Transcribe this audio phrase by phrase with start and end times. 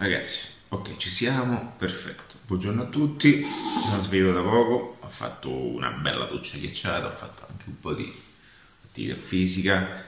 [0.00, 2.36] ragazzi, ok, ci siamo, perfetto.
[2.46, 3.44] Buongiorno a tutti,
[3.86, 7.92] sono sveglio da poco, ho fatto una bella doccia ghiacciata, ho fatto anche un po'
[7.92, 8.10] di
[8.86, 10.06] attività fisica.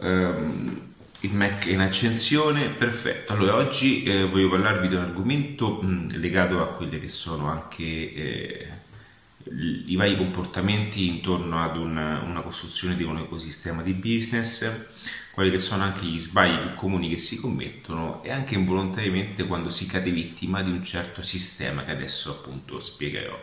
[0.00, 3.32] Um, il Mac è in accensione, perfetto.
[3.32, 7.84] Allora, oggi eh, voglio parlarvi di un argomento mh, legato a quelli che sono anche
[7.84, 8.68] eh,
[9.52, 14.70] i vari comportamenti intorno ad una, una costruzione di un ecosistema di business
[15.34, 19.68] quali che sono anche gli sbagli più comuni che si commettono e anche involontariamente quando
[19.68, 23.36] si cade vittima di un certo sistema che adesso appunto spiegherò.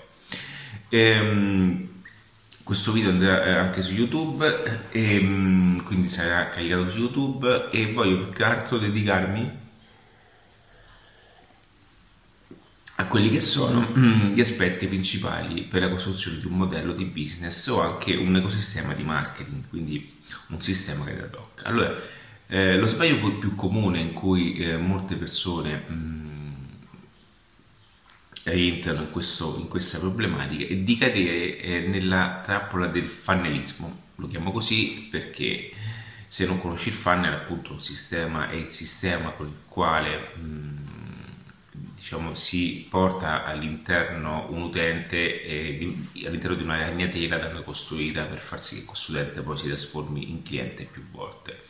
[0.87, 1.89] Ehm,
[2.63, 7.91] questo video andrà eh, anche su YouTube, e, ehm, quindi sarà caricato su YouTube e
[7.91, 9.59] voglio più che altro dedicarmi
[12.95, 17.05] a quelli che sono mm, gli aspetti principali per la costruzione di un modello di
[17.05, 20.17] business o anche un ecosistema di marketing, quindi
[20.47, 21.61] un sistema che ad hoc.
[21.65, 21.93] Allora,
[22.47, 26.53] eh, lo sbaglio più comune in cui eh, molte persone mh, mm,
[28.43, 34.09] rientrano in, questo, in, questa problematica è di cadere eh, nella trappola del fannelismo.
[34.15, 35.71] Lo chiamo così perché
[36.27, 40.41] se non conosci il funnel, appunto, un sistema è il sistema con il quale mh,
[40.41, 40.80] mm,
[42.11, 45.95] diciamo, si porta all'interno un utente eh,
[46.25, 49.67] all'interno di una ragnatela da noi costruita per far sì che questo utente poi si
[49.67, 51.61] trasformi in cliente più volte.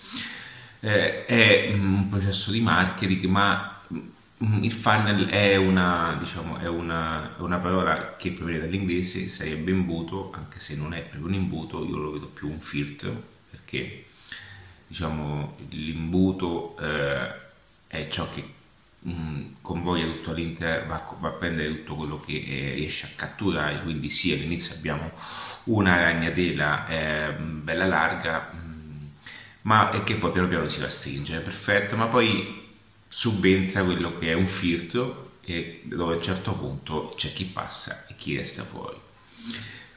[0.80, 7.38] Eh, è un processo di marketing, ma mm, il funnel è una, diciamo, è una,
[7.38, 11.86] è una parola che proviene dall'inglese, sarebbe imbuto, anche se non è proprio un imbuto,
[11.86, 14.06] io lo vedo più un filtro, perché
[14.88, 17.31] diciamo, l'imbuto eh,
[17.86, 18.59] è ciò che
[19.07, 23.81] Mm, convoglia tutto all'interno, va, va, a prendere tutto quello che eh, riesce a catturare,
[23.81, 25.11] quindi sì, all'inizio abbiamo
[25.66, 29.05] una ragnatela eh, bella larga, mm,
[29.63, 32.69] ma che poi piano piano si va a stringere, perfetto, ma poi
[33.07, 38.05] subentra quello che è un filtro e dove a un certo punto c'è chi passa
[38.07, 38.99] e chi resta fuori.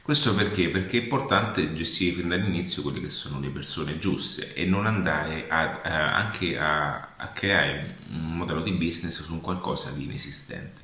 [0.05, 0.69] Questo perché?
[0.69, 5.47] Perché è importante gestire fin dall'inizio quelle che sono le persone giuste e non andare
[5.49, 10.79] a, a, anche a, a, creare un modello di business su qualcosa di inesistente.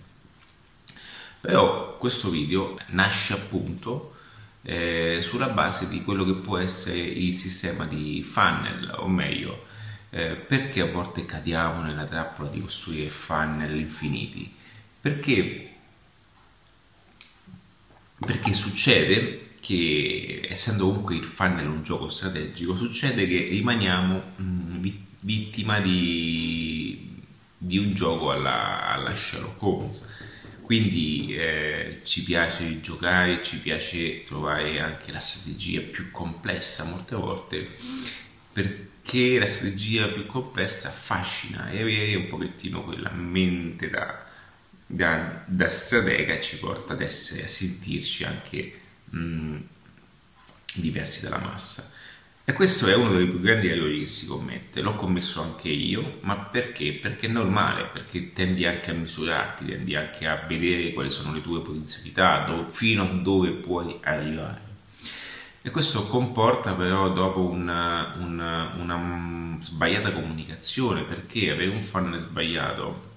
[1.40, 4.16] Però questo video nasce appunto
[4.64, 9.66] eh, sulla base di quello che può essere il sistema di funnel, o meglio,
[10.10, 14.52] eh, perché a volte cadiamo nella trappola di costruire funnel infiniti?
[15.00, 15.71] Perché
[18.26, 24.86] perché succede che essendo comunque il funnel un gioco strategico succede che rimaniamo mh, mm,
[25.24, 27.22] vittima di,
[27.58, 30.02] di, un gioco alla, alla Sherlock Holmes.
[30.64, 37.68] Quindi eh, ci piace giocare ci piace trovare anche la strategia più complessa molte volte
[38.54, 44.31] perché la strategia più complessa affascina e avere un pochettino quella mente da
[44.92, 49.58] da, da stratega ci porta ad essere, a sentirci anche mh, mm,
[50.76, 51.90] diversi dalla massa.
[52.44, 56.18] E questo è uno dei più grandi errori che si commette, l'ho commesso anche io,
[56.22, 56.94] ma perché?
[56.94, 61.42] Perché è normale, perché tendi anche a misurarti, tendi anche a vedere quali sono le
[61.42, 64.70] tue potenzialità, dove, fino a dove puoi arrivare.
[65.62, 73.11] E questo comporta però dopo una, una, una sbagliata comunicazione, perché avere un funnel sbagliato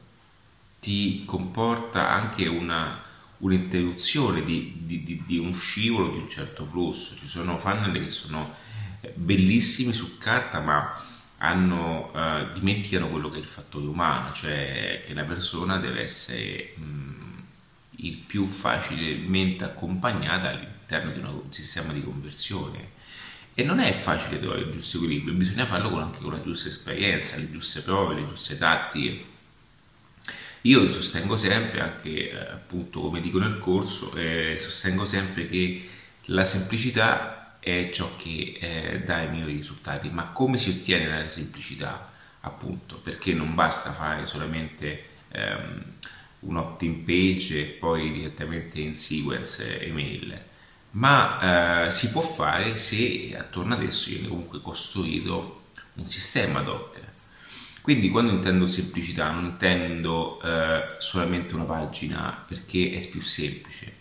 [0.84, 3.00] ti comporta anche una,
[3.38, 7.16] un'interruzione di, di, di, di, un scivolo di un certo flusso.
[7.16, 8.54] Ci sono funnel che sono
[9.00, 10.94] eh, bellissimi su carta, ma
[11.38, 16.74] hanno, uh, dimenticano quello che è il fattore umano, cioè che la persona deve essere
[16.76, 17.42] mh,
[17.96, 22.92] il più facilmente accompagnata all'interno di un sistema di conversione.
[23.54, 27.36] E non è facile trovare il giusto equilibrio, bisogna farlo anche con la giusta esperienza,
[27.36, 29.32] le giuste prove, le giuste tattiche
[30.66, 35.88] io sostengo sempre, anche eh, appunto come dico nel corso, eh, sostengo sempre che
[36.26, 41.28] la semplicità è ciò che eh, dà i migliori risultati, ma come si ottiene la
[41.28, 42.10] semplicità?
[42.40, 45.82] Appunto, perché non basta fare solamente ehm,
[46.40, 50.42] un opt-in page e poi direttamente in sequence email,
[50.92, 56.68] ma eh, si può fare se attorno ad esso viene comunque costruito un sistema ad
[56.68, 57.03] hoc
[57.84, 63.92] quindi quando intendo semplicità non intendo eh, solamente una pagina perché è più semplice,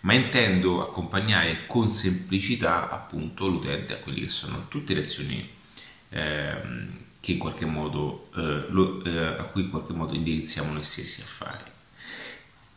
[0.00, 5.50] ma intendo accompagnare con semplicità appunto l'utente a quelle che sono tutte le azioni
[6.08, 6.60] eh,
[7.20, 11.20] che in qualche modo, eh, lo, eh, a cui in qualche modo indirizziamo noi stessi
[11.20, 11.64] a fare.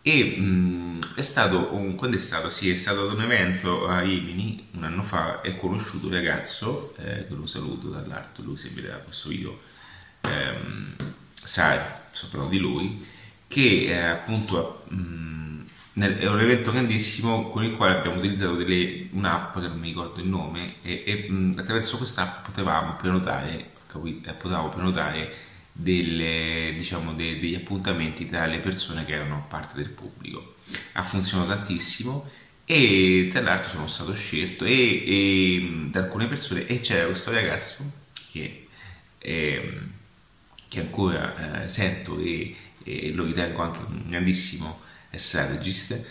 [0.02, 2.50] E mh, è stato, un, quando è stato?
[2.50, 6.94] Sì, è stato ad un evento a Rimini un anno fa ho conosciuto un ragazzo,
[6.98, 9.72] eh, che lo saluto dall'alto, lui se vedrà questo video,
[10.24, 10.96] ehm,
[11.34, 13.06] sa soprattutto di lui,
[13.48, 15.44] che eh, appunto mh,
[15.94, 19.88] nel, è un evento grandissimo con il quale abbiamo utilizzato delle, un'app che non mi
[19.90, 25.34] ricordo il nome e, e mh, attraverso quest'app potevamo prenotare, capite, eh, potevamo prenotare
[25.72, 30.56] delle, diciamo, de, degli appuntamenti tra le persone che erano parte del pubblico.
[30.94, 32.30] Ha funzionato tantissimo
[32.66, 37.92] e tra l'altro sono stato scelto e, e da alcune persone e c'era questo ragazzo
[38.32, 38.68] che,
[39.20, 39.80] eh,
[40.74, 44.82] che ancora eh, sento e, e, lo ritengo anche un grandissimo
[45.14, 46.04] strategist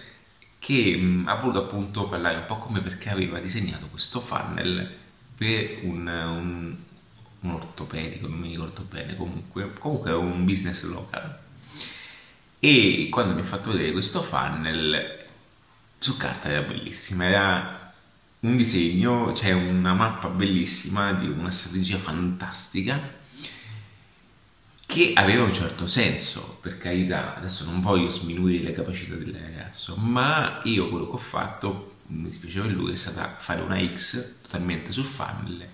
[0.61, 4.89] che mh, ha voluto appunto parlare un po' come perché aveva disegnato questo funnel
[5.35, 6.77] per un, un,
[7.41, 11.41] un ortopedico, non mi ricordo bene, comunque, comunque un business local.
[12.61, 15.27] E quando mi ha fatto vedere questo funnel,
[15.99, 17.93] su carta era bellissima, era
[18.41, 23.21] un disegno, cioè una mappa bellissima di una strategia fantastica
[24.93, 29.97] che aveva un certo senso, per carità, adesso non voglio sminuire le capacità del ragazzo,
[29.97, 34.93] ma io quello che ho fatto, mi dispiaceva lui, è stata fare una X totalmente
[34.93, 35.67] sul funnel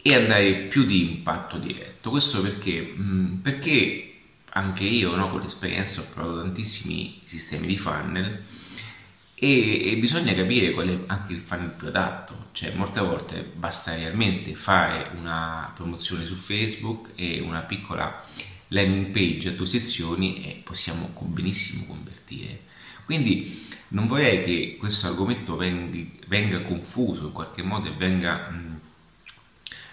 [0.00, 2.08] e andare più di impatto diretto.
[2.08, 2.94] Questo perché?
[3.42, 4.14] Perché
[4.52, 8.42] anche io no, con l'esperienza ho provato tantissimi sistemi di funnel
[9.40, 13.94] e, e, bisogna capire qual è anche il funnel più adatto, cioè molte volte basta
[13.94, 18.20] realmente fare una promozione su Facebook e una piccola
[18.68, 22.62] landing page a due sezioni e possiamo benissimo convertire.
[23.04, 28.80] Quindi non vorrei che questo argomento venga, confuso in qualche modo e venga mh,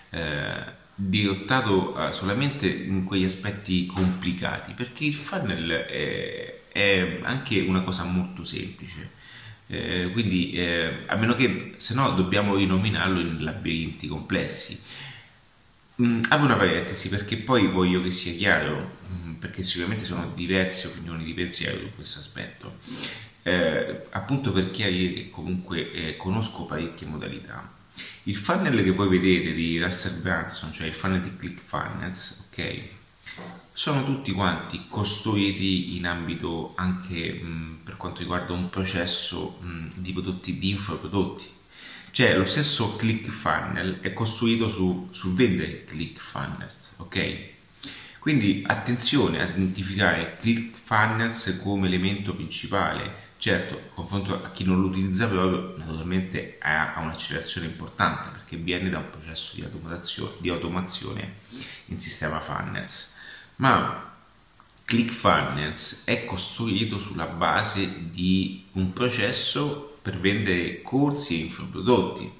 [0.09, 0.63] eh,
[0.95, 8.05] dirottato eh, solamente in quegli aspetti complicati, perché il funnel è, è anche una cosa
[8.05, 9.14] molto semplice
[9.67, 14.79] eh, quindi, eh, a meno che se no dobbiamo rinominarlo in labirinti complessi.
[16.01, 20.87] Mm, apro una parentesi perché poi voglio che sia chiaro, mm, perché sicuramente sono diverse
[20.87, 22.77] opinioni di pensiero su questo aspetto.
[23.43, 27.71] Eh, appunto per chiarire che comunque eh, conosco parecchie modalità.
[28.23, 32.83] Il funnel che voi vedete di Russell Branson, cioè il funnel di ClickFunnels, ok?
[33.77, 40.13] Sono tutti quanti costruiti in ambito anche mh, per quanto riguarda un processo mh, di
[40.13, 41.43] prodotti, di infoprodotti.
[42.09, 47.39] Cioè lo stesso ClickFunnel è costruito su, su vendere ClickFunnels, ok?
[48.19, 53.23] Quindi attenzione a identificare ClickFunnels come elemento principale.
[53.37, 58.89] Certo, confronto a chi non lo utilizza proprio, naturalmente ha, ha un'accelerazione importante perché viene
[58.89, 61.33] da un processo di automazione, di automazione
[61.87, 63.14] in sistema funnels
[63.57, 64.13] ma
[64.85, 72.31] ClickFunnels è costruito sulla base di un processo per vendere corsi e infoprodotti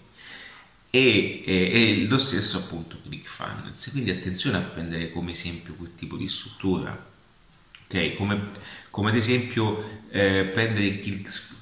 [0.89, 3.91] e, e, lo stesso appunto ClickFunnels.
[3.91, 7.13] Quindi attenzione a prendere come esempio quel tipo di struttura
[7.87, 8.15] ok?
[8.15, 8.41] Come,
[8.89, 10.99] come ad esempio eh, prendere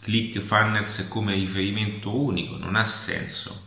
[0.02, 3.63] ClickFunnels come riferimento unico non ha senso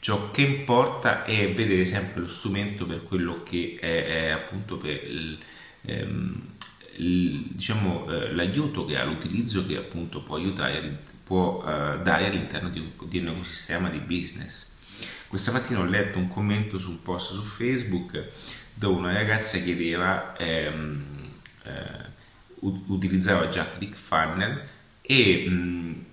[0.00, 5.04] Ciò che importa è vedere sempre lo strumento per quello che è, è appunto per
[5.04, 5.38] il,
[5.82, 6.42] ehm,
[6.96, 12.70] il, diciamo, eh, l'aiuto che ha, l'utilizzo che appunto può aiutare, può eh, dare all'interno
[12.70, 14.68] di, di un ecosistema di business.
[15.28, 18.26] Questa mattina ho letto un commento su un post su Facebook
[18.72, 21.04] dove una ragazza chiedeva, ehm,
[21.64, 22.08] eh,
[22.60, 24.60] utilizzava già ClickFunnels
[25.02, 26.04] e mh,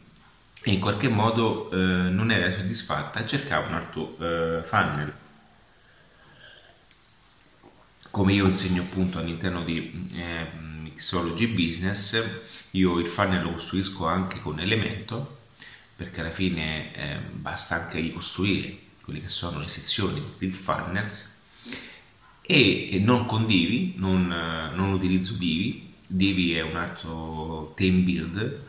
[0.67, 5.13] e in qualche modo eh, non era soddisfatta e cercava un altro eh, funnel.
[8.11, 12.21] Come io insegno appunto all'interno di eh, Mixology Business,
[12.71, 15.37] io il funnel lo costruisco anche con Elemento,
[15.95, 21.33] perché alla fine eh, basta anche ricostruire quelle che sono le sezioni di funnels
[22.41, 28.65] e, e non con Divi, non, non utilizzo Divi, Divi è un altro theme build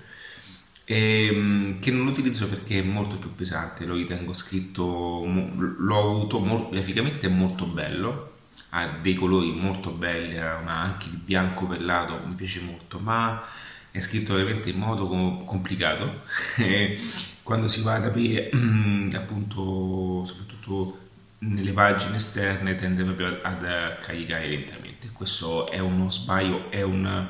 [0.88, 6.68] ehm, che non lo utilizzo perché è molto più pesante, lo ritengo scritto, l'ho avuto
[6.70, 8.32] graficamente è molto bello,
[8.70, 13.42] ha dei colori molto belli, ha anche il bianco pellato, mi piace molto, ma
[13.90, 15.06] è scritto veramente in modo
[15.44, 16.22] complicato.
[17.42, 18.50] Quando si va ad aprire,
[19.14, 21.06] appunto, soprattutto
[21.40, 25.10] nelle pagine esterne, tende proprio ad caricare lentamente.
[25.12, 27.28] Questo è uno sbaglio, è un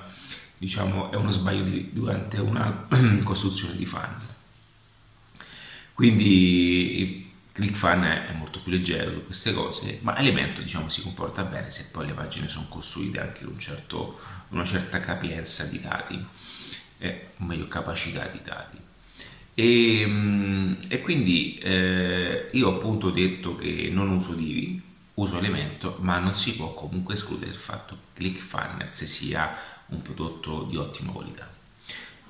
[0.59, 2.87] diciamo, è uno sbaglio di, durante una
[3.23, 4.27] costruzione di funnel.
[5.95, 11.71] Quindi ClickFun è molto più leggero su queste cose, ma Elemento diciamo, si comporta bene
[11.71, 14.19] se poi le pagine sono costruite anche con un certo,
[14.51, 16.25] una certa capienza di dati,
[16.99, 18.77] eh, o meglio capacità di dati.
[19.55, 24.81] E, e quindi eh, io ho appunto detto che non uso Divi,
[25.15, 29.53] uso elemento, ma non si può comunque escludere il fatto che ClickFunnels sia
[29.89, 31.51] un prodotto di ottima qualità.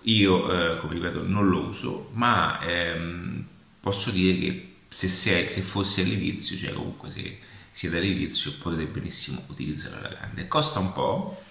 [0.02, 3.44] Io, eh, come ripeto, non lo uso, ma ehm,
[3.80, 7.38] posso dire che se, sei, se fossi all'inizio, cioè comunque se
[7.72, 10.48] siete all'inizio, potete benissimo utilizzarlo alla grande.
[10.48, 11.42] Costa un po',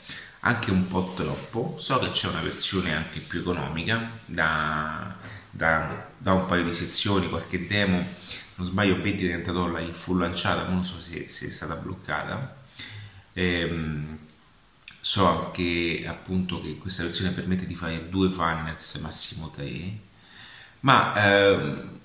[0.41, 1.77] anche un po' troppo.
[1.79, 5.15] So che c'è una versione anche più economica da,
[5.49, 8.05] da, da un paio di sezioni, qualche demo,
[8.55, 12.55] non sbaglio 20-30 dollari fu lanciata, non so se, se è stata bloccata.
[13.33, 14.17] Ehm,
[15.07, 19.99] so anche appunto che questa versione permette di fare due funnels, massimo tre,
[20.81, 21.99] ma ehm,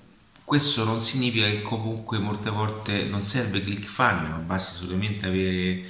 [0.45, 5.83] questo non significa che comunque molte volte non serve ClickFunnels, ma basta solamente avere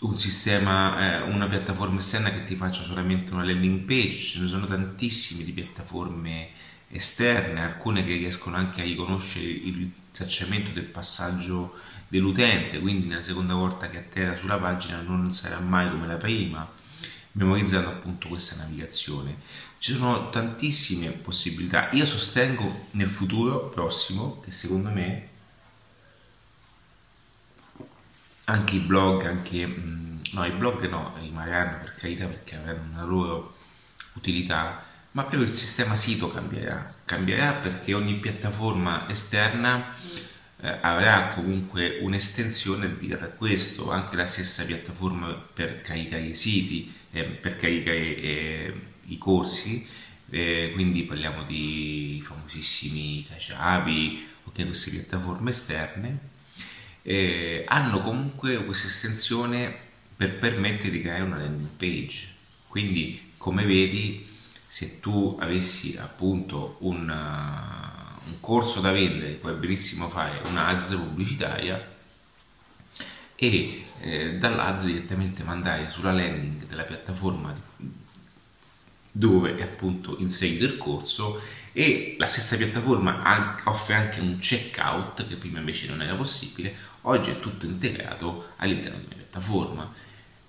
[0.00, 4.48] un sistema, eh, una piattaforma esterna che ti faccia solamente una landing page, ce ne
[4.48, 6.50] sono tantissime di piattaforme
[6.90, 11.74] esterne, alcune che riescono anche a riconoscere il tracciamento del passaggio
[12.08, 16.68] dell'utente, quindi nella seconda volta che atterra sulla pagina non sarà mai come la prima,
[17.32, 19.36] memorizzando appunto questa navigazione.
[19.78, 21.90] Ci sono tantissime possibilità.
[21.92, 25.28] Io sostengo nel futuro prossimo che secondo me
[28.46, 33.04] anche i blog, anche mm, no, i blog no, rimarranno per carità perché avranno una
[33.04, 33.56] loro
[34.14, 36.94] utilità, ma proprio il sistema sito cambierà.
[37.04, 39.94] Cambierà perché ogni piattaforma esterna
[40.60, 46.92] eh, avrà comunque un'estensione dedicata a questo, anche la stessa piattaforma per caricare i siti,
[47.12, 48.74] eh, per caricare eh,
[49.06, 49.86] i corsi,
[50.30, 56.18] eh, quindi parliamo di famosissimi Kajabi, ok, queste piattaforme esterne,
[57.02, 59.86] eh, hanno comunque questa estensione
[60.16, 62.34] per permettere di creare una landing page.
[62.66, 64.26] Quindi, come vedi,
[64.66, 67.08] se tu avessi appunto un
[68.28, 71.96] un corso da vendere, puoi benissimo fare un'AZ pubblicitaria
[73.34, 77.54] e eh, dall'AZ direttamente mandare sulla landing della piattaforma
[79.10, 81.40] dove è appunto inserito il corso
[81.72, 87.30] e la stessa piattaforma offre anche un checkout che prima invece non era possibile, oggi
[87.30, 89.92] è tutto integrato all'interno una piattaforma.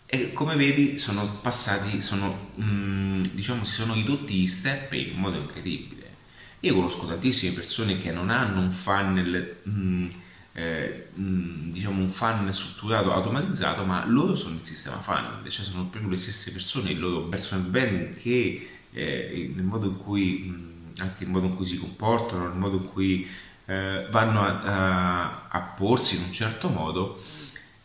[0.06, 5.38] E come vedi sono passati, sono, mm, diciamo, si sono ridotti gli step in modo
[5.38, 5.99] incredibile
[6.62, 10.10] io conosco tantissime persone che non hanno un funnel, mh, mm,
[10.54, 15.64] eh, mh, mm, diciamo un funnel strutturato, automatizzato, ma loro sono il sistema funnel, cioè
[15.64, 20.46] sono proprio le stesse persone, il loro personal branding che eh, nel modo in cui,
[20.48, 23.28] mh, mm, anche il modo in cui si comportano, nel modo in cui
[23.66, 27.22] eh, vanno a, a, a porsi in un certo modo,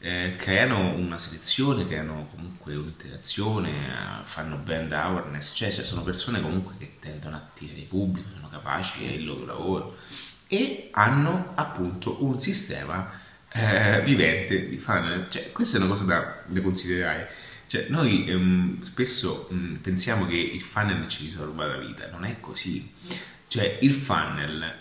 [0.05, 6.43] eh, creano una selezione, creano comunque un'interazione, eh, fanno brand awareness, cioè, cioè, sono persone
[6.43, 9.97] comunque che tendono a attirare il pubblico, sono capaci, il loro lavoro
[10.47, 13.19] e hanno appunto un sistema
[13.51, 15.27] eh, vivente di funnel.
[15.31, 17.31] Cioè, questa è una cosa da, da considerare.
[17.67, 22.27] Cioè, noi ehm, spesso mh, mm, pensiamo che il funnel ci risolva la vita, non
[22.27, 22.93] è così.
[23.49, 24.75] Cioè, il funnel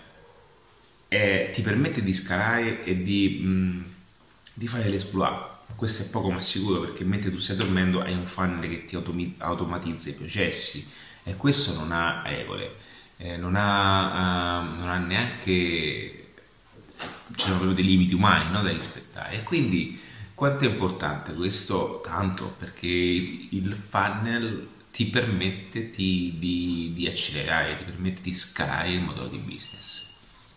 [1.08, 3.39] è, ti permette di scalare e di...
[3.42, 3.82] Mh, mm,
[4.54, 5.52] di fare l'esploit.
[5.76, 8.96] Questo è poco ma sicuro perché mentre tu stai dormendo hai un funnel che ti
[8.96, 10.90] automatizza i processi
[11.24, 12.76] e questo non ha regole,
[13.18, 16.20] eh, non, ha, uh, non ha neanche
[17.36, 20.00] ci sono proprio dei limiti umani no, da rispettare quindi
[20.36, 22.02] quanto è importante questo?
[22.04, 29.02] Tanto perché il funnel ti permette di, di, di, accelerare, ti permette di scalare il
[29.02, 30.08] modello di business.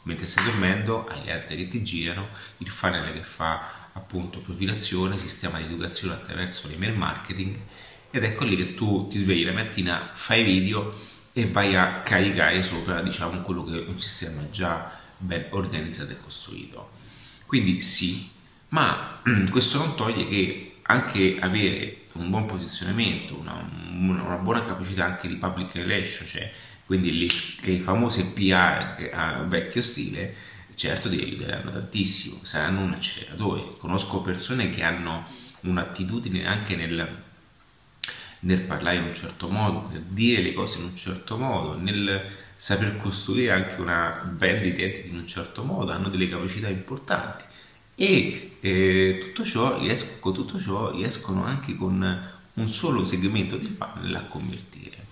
[0.02, 5.18] Mentre stai dormendo hai le alze che ti girano, il funnel che fa appunto profilazione,
[5.18, 7.56] sistema di educazione attraverso l'email marketing
[8.10, 10.94] ed ecco lì che tu ti svegli la mattina, fai video
[11.32, 16.20] e vai a caricare sopra diciamo quello che è un sistema già ben organizzato e
[16.22, 16.90] costruito.
[17.46, 18.28] Quindi sì,
[18.68, 25.28] ma questo non toglie che anche avere un buon posizionamento, una, una buona capacità anche
[25.28, 26.50] di public relation, cioè
[26.86, 27.26] quindi le,
[27.62, 30.34] le famose PR a vecchio stile,
[30.76, 33.76] certo ti aiuteranno tantissimo, saranno un acceleratore.
[33.78, 35.24] Conosco persone che hanno
[35.62, 37.22] un'attitudine anche nel,
[38.40, 42.24] nel parlare in un certo modo, nel dire le cose in un certo modo, nel
[42.56, 47.44] saper costruire anche una brand identity in un certo modo, hanno delle capacità importanti
[47.94, 53.68] e eh, tutto ciò riesco, con tutto ciò riescono anche con un solo segmento di
[53.68, 55.04] funnel a convertire.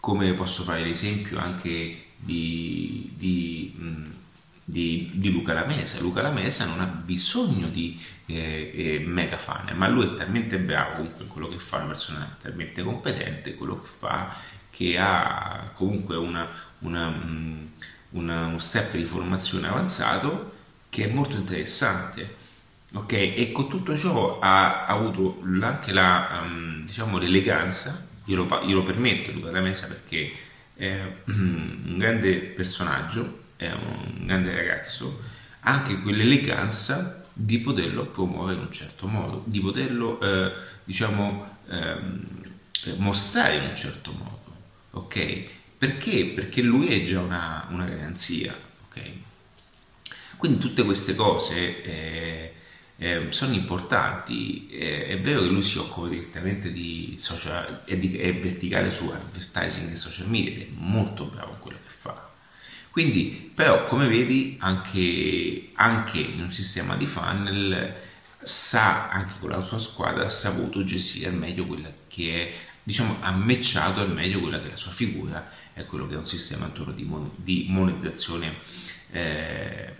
[0.00, 4.02] Come posso fare l'esempio anche di, di mh,
[4.70, 6.00] di, di, Luca Lamesa.
[6.00, 10.96] Luca Lamesa non ha bisogno di eh, eh, mega funnel, ma lui è talmente bravo
[10.96, 14.34] comunque quello che fa, una persona talmente competente, quello che fa,
[14.70, 16.46] che ha comunque una,
[16.80, 17.12] una,
[18.10, 20.58] una, uno step di formazione avanzato
[20.88, 22.48] che è molto interessante
[22.92, 23.12] ok?
[23.12, 28.76] E con tutto ciò ha, ha avuto anche la, um, diciamo, l'eleganza, io lo, io
[28.76, 30.32] lo permetto Luca da Mesa perché
[30.74, 35.22] è un grande personaggio, è un grande ragazzo,
[35.60, 40.50] ha anche quell'eleganza di poterlo promuovere in un certo modo, di poterlo, eh,
[40.82, 42.26] diciamo, ehm,
[42.96, 44.56] mostrare in un certo modo,
[44.92, 45.44] ok?
[45.76, 46.32] Perché?
[46.34, 48.54] Perché lui è già una, una garanzia,
[48.88, 49.02] ok?
[50.38, 52.54] Quindi tutte queste cose eh,
[52.96, 54.70] eh, sono importanti.
[54.70, 59.04] Eh, è vero che lui si occupa direttamente di social e di, è verticale su
[59.04, 61.89] advertising e social media ed è molto bravo in quello che.
[62.90, 67.94] Quindi, però, come vedi, anche, anche in un sistema di funnel
[68.42, 73.18] sa, anche con la sua squadra, ha saputo gestire al meglio quella che è, diciamo,
[73.20, 76.26] ha matchato al meglio quella che è la sua figura e quello che è un
[76.26, 78.58] sistema attorno di, mon- di monetizzazione
[79.12, 79.94] eh,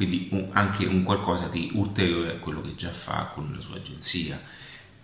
[0.00, 3.76] quindi un, anche un qualcosa di ulteriore a quello che già fa con la sua
[3.76, 4.40] agenzia.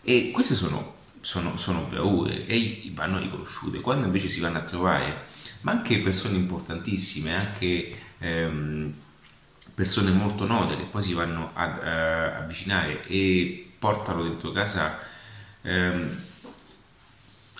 [0.00, 3.82] E queste sono, sono, sono bravure e vanno riconosciute.
[3.82, 5.25] Quando invece si vanno a trovare,
[5.62, 8.92] ma anche persone importantissime, anche ehm,
[9.74, 14.98] persone molto note che poi si vanno ad uh, avvicinare e portano dentro casa
[15.62, 16.22] ehm,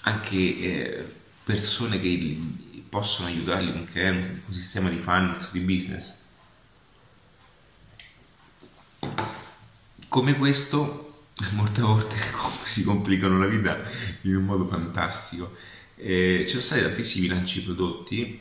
[0.02, 1.12] anche eh,
[1.44, 2.40] persone che
[2.88, 6.14] possono aiutarli a creare un sistema di finance, di business
[10.16, 12.16] come questo molte volte
[12.64, 13.78] si complicano la vita
[14.22, 15.54] in un modo fantastico.
[15.96, 18.40] Ci sono stati tantissimi lanci prodotti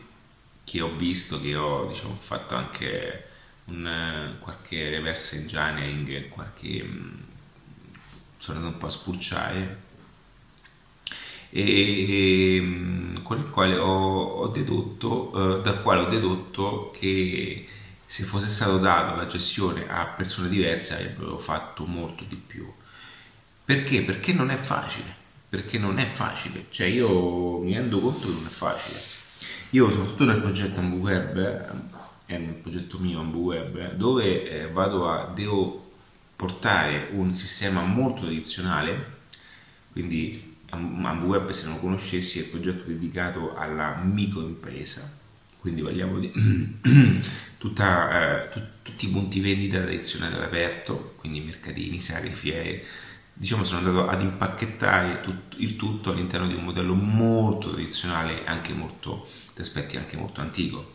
[0.63, 3.27] che ho visto, che ho diciamo, fatto anche
[3.65, 6.85] un, qualche reverse engineering, qualche,
[8.37, 9.83] sono andato un po' a spurciare
[11.57, 17.65] e, mm, con il quale ho, ho dedotto, eh, dal quale ho dedotto che
[18.05, 22.69] se fosse stato dato la gestione a persone diverse avrebbero fatto molto di più.
[23.63, 24.01] Perché?
[24.03, 25.23] Perché non è facile.
[25.49, 26.65] Perché non è facile.
[26.69, 28.99] Cioè io mi rendo conto che non è facile.
[29.71, 31.73] Io soprattutto nel progetto Ambu Web,
[32.25, 35.91] è un progetto mio Ambu Web, dove eh, vado a, devo
[36.35, 39.13] portare un sistema molto tradizionale,
[39.91, 45.17] quindi Ambu Web se non lo conoscessi è il progetto dedicato alla microimpresa,
[45.59, 46.31] quindi parliamo di
[47.57, 52.83] tutta, eh, tu, tutti i punti vendita tradizionali all'aperto, quindi mercatini, sagre, fiere.
[53.37, 58.73] Diciamo sono andato ad impacchettare tut, il tutto all'interno di un modello molto tradizionale, anche
[58.73, 60.93] molto, di aspetti anche molto antico.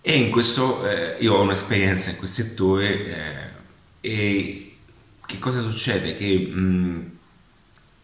[0.00, 3.54] E in questo eh, io ho un'esperienza in quel settore
[4.00, 4.76] eh, e
[5.24, 6.16] che cosa succede?
[6.16, 7.10] Che mh,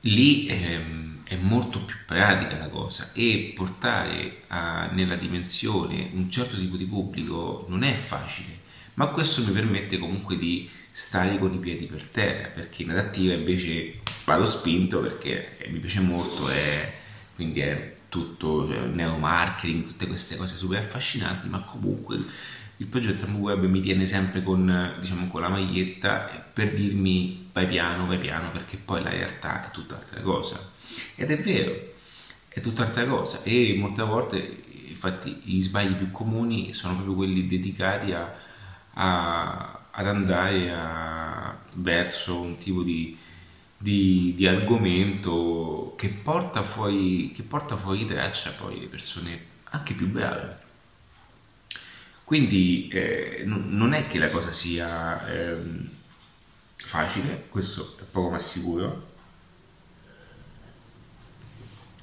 [0.02, 6.56] lì ehm, è molto più pratica la cosa e portare a, nella dimensione un certo
[6.56, 8.60] tipo di pubblico non è facile,
[8.94, 13.34] ma questo mi permette comunque di stare con i piedi per terra, perché in adattiva
[13.34, 16.92] invece vado spinto perché mi piace molto e
[17.34, 22.16] quindi è tutto cioè, neuromarketing, tutte queste cose super affascinanti, ma comunque
[22.76, 28.06] il progetto web mi tiene sempre con, diciamo, con la maglietta per dirmi vai piano,
[28.06, 30.60] vai piano, perché poi la realtà è tutt'altra cosa.
[31.16, 31.92] Ed è vero,
[32.46, 38.12] è tutt'altra cosa e molte volte infatti gli sbagli più comuni sono proprio quelli dedicati
[38.12, 38.32] a,
[38.92, 43.16] a, ad andare a, verso un tipo di,
[43.76, 50.08] di, di, argomento che porta fuori che porta fuori traccia poi le persone anche più
[50.08, 50.62] brave.
[52.24, 55.56] Quindi eh, non è che la cosa sia eh,
[56.76, 59.12] facile questo è poco ma sicuro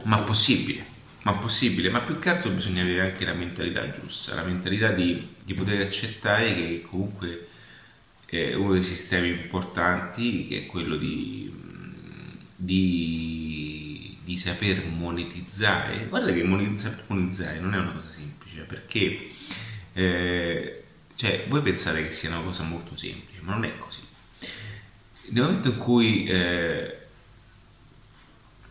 [0.04, 0.86] ma possibile,
[1.24, 5.36] ma possibile, ma più che altro bisogna avere anche la mentalità giusta, la mentalità di,
[5.44, 7.50] di poter accettare che comunque
[8.32, 11.54] è uno dei sistemi importanti che è quello di,
[12.56, 16.08] di, di saper monetizzare.
[16.08, 19.28] Guarda che monetizzare, monetizzare non è una cosa semplice perché
[19.92, 20.84] eh,
[21.16, 24.00] cioè, voi pensate che sia una cosa molto semplice, ma non è così.
[25.32, 27.00] Nel momento in cui eh,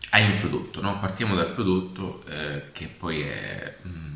[0.09, 0.99] hai un prodotto, no?
[0.99, 4.10] partiamo dal prodotto eh, che poi è mh, mm,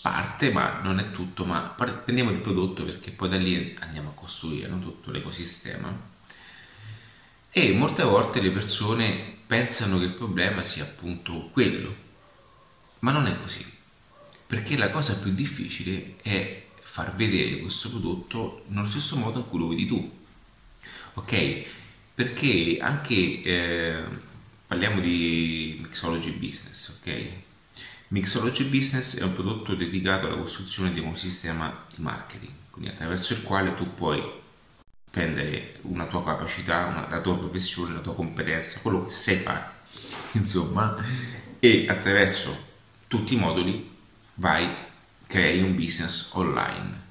[0.00, 4.14] parte, ma non è tutto, ma prendiamo il prodotto perché poi da lì andiamo a
[4.14, 4.78] costruire no?
[4.80, 6.08] tutto l'ecosistema.
[7.50, 11.94] E molte volte le persone pensano che il problema sia appunto quello,
[13.00, 13.64] ma non è così,
[14.46, 19.58] perché la cosa più difficile è far vedere questo prodotto nello stesso modo in cui
[19.58, 20.18] lo vedi tu,
[21.14, 21.64] ok?
[22.14, 23.42] Perché anche...
[23.42, 24.28] Eh,
[24.70, 27.49] parliamo di mixology business, ok?
[28.12, 33.34] Mixology Business è un prodotto dedicato alla costruzione di un sistema di marketing, quindi attraverso
[33.34, 34.20] il quale tu puoi
[35.08, 39.64] prendere una tua capacità, una, la tua professione, la tua competenza, quello che sai fare,
[40.32, 40.96] insomma,
[41.60, 42.66] e attraverso
[43.06, 43.88] tutti i moduli
[44.34, 44.68] vai,
[45.28, 47.02] crei un business online.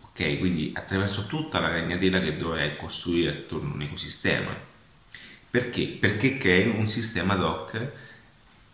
[0.00, 4.50] Ok, quindi attraverso tutta la ragnatela che dovrai costruire attorno a un ecosistema.
[5.48, 5.86] Perché?
[5.86, 8.02] Perché crei un sistema ad hoc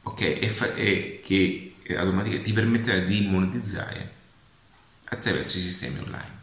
[0.02, 4.18] okay, e, fa, e che automaticamente ti permetterà di monetizzare
[5.04, 6.38] attraverso i sistemi online.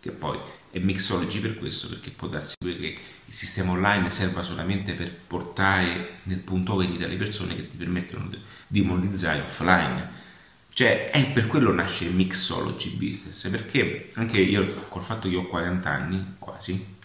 [0.00, 0.38] Che poi
[0.70, 6.18] è Mixology per questo, perché può darsi che il sistema online serva solamente per portare
[6.24, 8.30] nel punto vendita le persone che ti permettono
[8.66, 10.24] di monetizzare offline.
[10.68, 15.90] Cioè, è per quello nasce Mixology Business, perché anche io col fatto che ho 40
[15.90, 16.96] anni, quasi,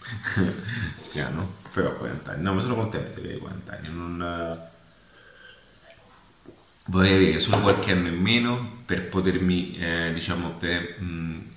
[1.10, 4.70] piano, però 40 anni, no, ma sono contento di avere 40 anni, non...
[6.86, 11.00] Vorrei avere solo qualche anno in meno per potermi, eh, diciamo, per...
[11.00, 11.50] Mh,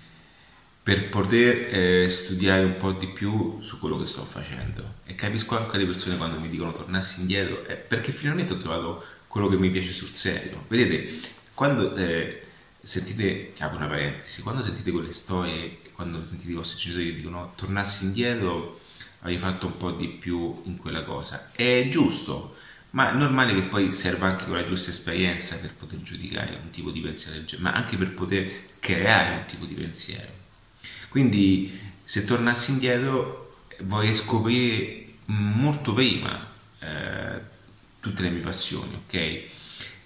[0.85, 4.97] per poter eh, studiare un po' di più su quello che sto facendo.
[5.05, 9.03] E capisco anche le persone quando mi dicono tornassi indietro eh, perché finalmente ho trovato
[9.25, 10.63] quello che mi piace sul serio.
[10.67, 11.11] Vedete
[11.55, 12.43] quando eh,
[12.83, 17.53] sentite apro una parentesi quando sentite quelle storie quando sentite i vostri genitori che dicono
[17.55, 18.79] tornassi indietro
[19.21, 21.49] avevi fatto un po' di più in quella cosa.
[21.51, 22.57] È giusto
[22.95, 26.69] ma è normale che poi serva anche con la giusta esperienza per poter giudicare un
[26.69, 30.31] tipo di pensiero del genere ma anche per poter creare un tipo di pensiero
[31.09, 37.41] quindi se tornassi indietro vorrei scoprire molto prima eh,
[37.99, 39.43] tutte le mie passioni, ok?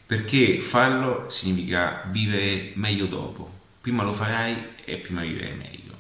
[0.06, 3.58] Perché farlo significa vivere meglio dopo.
[3.82, 5.98] Prima lo farai e prima vivrai meglio.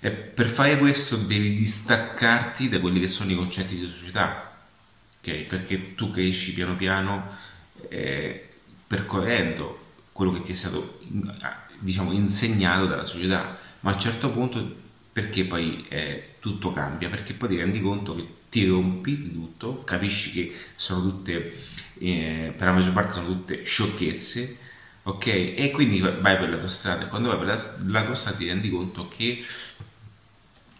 [0.00, 4.47] E per fare questo devi distaccarti da quelli che sono i concetti di società,
[5.30, 5.48] ok?
[5.48, 7.26] Perché tu cresci piano piano
[7.88, 8.48] eh,
[8.86, 10.98] percorrendo quello che ti è stato
[11.78, 14.74] diciamo insegnato dalla società ma a un certo punto
[15.12, 17.08] perché poi eh, tutto cambia?
[17.08, 21.52] Perché poi ti rendi conto che ti rompi di tutto, capisci che sono tutte,
[21.98, 24.56] eh, per la maggior parte sono tutte sciocchezze,
[25.02, 25.26] ok?
[25.26, 28.36] E quindi vai per la tua strada e quando vai per la, la tua strada
[28.36, 29.44] ti rendi conto che,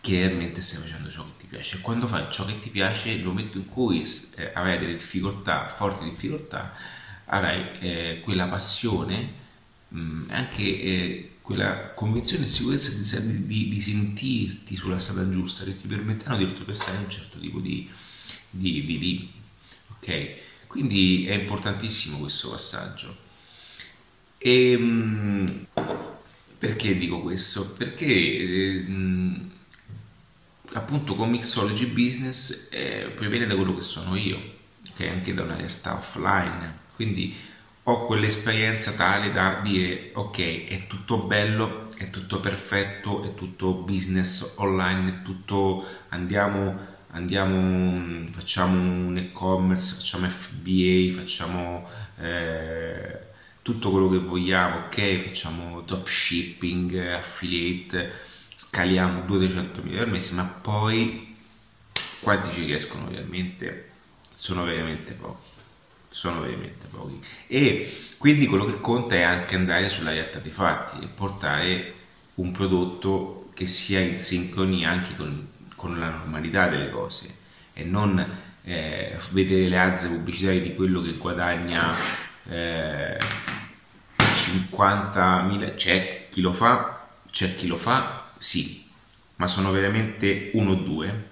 [0.08, 1.76] che realmente stai facendo ciò che ti piace.
[1.76, 4.02] E quando fai ciò che ti piace, nel momento in cui
[4.36, 6.72] eh, avrai delle difficoltà, forti difficoltà,
[7.26, 9.32] avrai eh, quella passione,
[9.88, 15.64] mh, mm, anche eh, quella convinzione e sicurezza di, di, di, sentirti sulla strada giusta
[15.64, 17.88] che ti permetteranno di oltrepassare un certo tipo di,
[18.48, 19.32] di, di limiti.
[19.90, 20.34] Ok?
[20.68, 23.14] Quindi è importantissimo questo passaggio.
[24.38, 25.66] E, ehm,
[26.58, 27.70] perché dico questo?
[27.72, 28.84] Perché eh,
[30.78, 34.38] appunto con Mixology Business eh, proviene da quello che sono io,
[34.94, 35.08] che okay?
[35.08, 36.86] anche da una realtà offline.
[36.94, 37.36] Quindi
[37.90, 44.56] ho quell'esperienza tale da dire ok è tutto bello è tutto perfetto è tutto business
[44.56, 46.76] online è tutto andiamo
[47.12, 51.88] andiamo facciamo un e-commerce facciamo FBA facciamo
[52.20, 53.18] eh,
[53.62, 58.12] tutto quello che vogliamo ok facciamo dropshipping affiliate
[58.60, 61.36] scaliamo 200 mila al mese ma poi
[62.18, 63.90] quanti ci riescono realmente?
[64.34, 65.46] Sono veramente pochi.
[66.08, 67.20] Sono veramente pochi.
[67.46, 71.94] E quindi quello che conta è anche andare sulla realtà dei fatti e portare
[72.34, 77.36] un prodotto che sia in sincronia anche con, con la normalità delle cose
[77.74, 78.18] e non
[78.64, 81.94] eh, vedere le alze pubblicitarie di quello che guadagna
[82.48, 83.18] eh,
[84.16, 88.86] 50.000 c'è chi lo fa c'è chi lo fa sì
[89.36, 91.28] ma sono veramente uno o due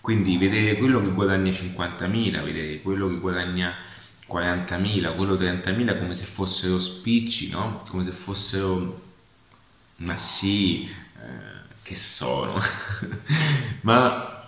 [0.00, 3.74] quindi vedere quello che guadagna 50.000 vedere quello che guadagna
[4.30, 7.82] 40.000, quello 30.000 come se fossero spicci, no?
[7.88, 9.02] Come se fossero,
[9.96, 12.54] ma sì, eh, che sono,
[13.82, 14.46] ma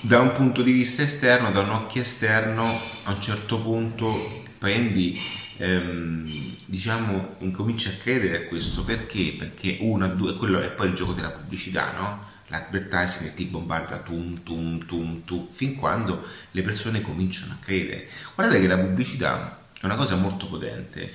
[0.00, 2.64] da un punto di vista esterno, da un occhio esterno,
[3.04, 5.20] a un certo punto prendi,
[5.58, 6.28] ehm,
[6.66, 9.34] diciamo, incominci a credere a questo perché?
[9.38, 12.34] Perché una, due, quello è poi il gioco della pubblicità, no?
[12.48, 18.08] l'advertising ti bombarda tum tum tum tum fin quando le persone cominciano a credere.
[18.34, 21.10] Guardate che la pubblicità è una cosa molto potente.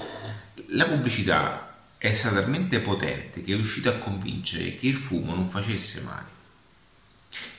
[0.68, 5.48] La pubblicità è stata talmente potente che è riuscita a convincere che il fumo non
[5.48, 6.40] facesse male.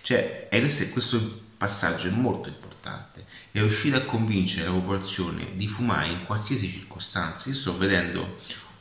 [0.02, 3.24] Cioè, e questo, questo passaggio è molto importante.
[3.52, 7.50] È riuscita a convincere la popolazione di fumare in qualsiasi circostanza.
[7.50, 8.36] Io sto vedendo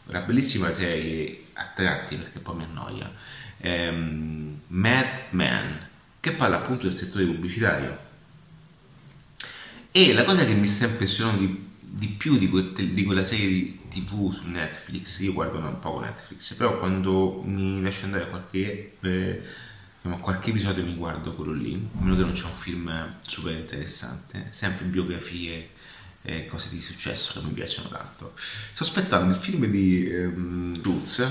[0.07, 3.13] una bellissima serie a tratti perché poi mi annoia
[3.59, 5.89] ehm, Mad Men,
[6.19, 7.99] che parla appunto del settore pubblicitario.
[9.91, 13.47] E la cosa che mi sta impressionando di, di più di, que- di, quella serie
[13.47, 18.93] di tv su Netflix, io guardo un po' Netflix, però quando mi lascio andare qualche,
[19.01, 19.41] eh,
[20.19, 24.47] qualche episodio mi guardo quello lì, a meno che non c'è un film super interessante,
[24.49, 25.69] sempre biografie,
[26.23, 28.33] eh, cose di successo che mi piacciono tanto.
[28.35, 31.27] Sto aspettando il film di ehm, Roots,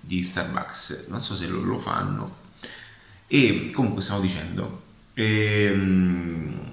[0.00, 2.36] di Starbucks, non so se lo, lo fanno,
[3.26, 4.82] e comunque stavo dicendo...
[5.14, 6.68] Ehm,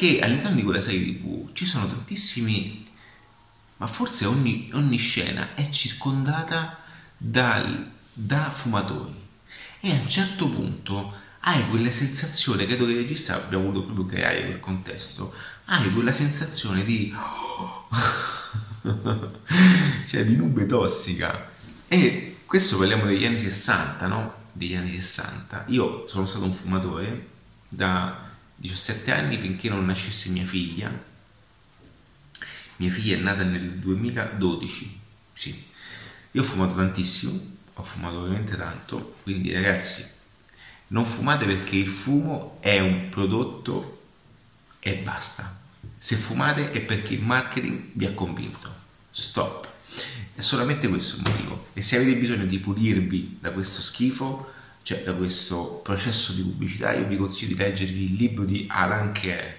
[0.00, 2.88] che all'interno di quella serie tv ci sono tantissimi,
[3.76, 6.78] ma forse ogni, ogni scena è circondata
[7.18, 9.19] dal, da fumatori
[9.80, 14.04] e a un certo punto hai quella sensazione, credo che il regista abbia voluto proprio
[14.04, 15.34] creare quel contesto,
[15.66, 17.14] hai quella sensazione di...
[20.08, 21.48] cioè di nube tossica.
[21.88, 24.34] E questo parliamo degli anni 60, no?
[24.52, 25.64] Degli anni 60.
[25.68, 27.28] Io sono stato un fumatore
[27.68, 30.92] da 17 anni finché non nascesse mia figlia.
[32.76, 35.00] Mia figlia è nata nel 2012,
[35.32, 35.68] sì.
[36.32, 40.06] Io ho fumato tantissimo, ho fumato veramente tanto, quindi ragazzi,
[40.88, 44.02] non fumate perché il fumo è un prodotto
[44.80, 45.58] e basta.
[45.96, 48.72] Se fumate è perché il marketing vi ha convinto.
[49.10, 49.68] Stop.
[50.34, 51.66] È solamente questo il motivo.
[51.72, 54.50] E se avete bisogno di pulirvi da questo schifo,
[54.82, 59.12] cioè da questo processo di pubblicità, io vi consiglio di leggervi il libro di Alan
[59.12, 59.58] Kerr.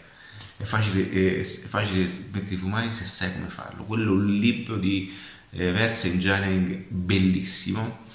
[0.57, 3.83] È facile, è facile smettere di fumare se sai come farlo.
[3.83, 5.11] Quello è un libro di
[5.51, 8.09] eh, Verse Engineering bellissimo.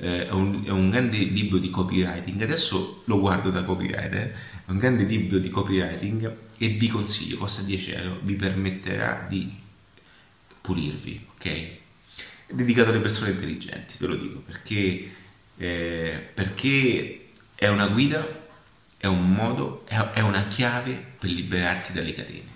[0.00, 2.40] Eh, è, un, è, un, grande libro di copywriting.
[2.42, 4.34] Adesso lo guardo da copywriter.
[4.66, 9.50] È un grande libro di copywriting e vi consiglio, costa 10 euro, vi permetterà di
[10.60, 11.46] pulirvi, ok?
[11.46, 15.10] È dedicato alle persone intelligenti, ve lo dico, perché
[15.60, 18.26] eh, perché è una guida,
[18.96, 22.48] è un modo, è, una chiave per liberarti dalle catene.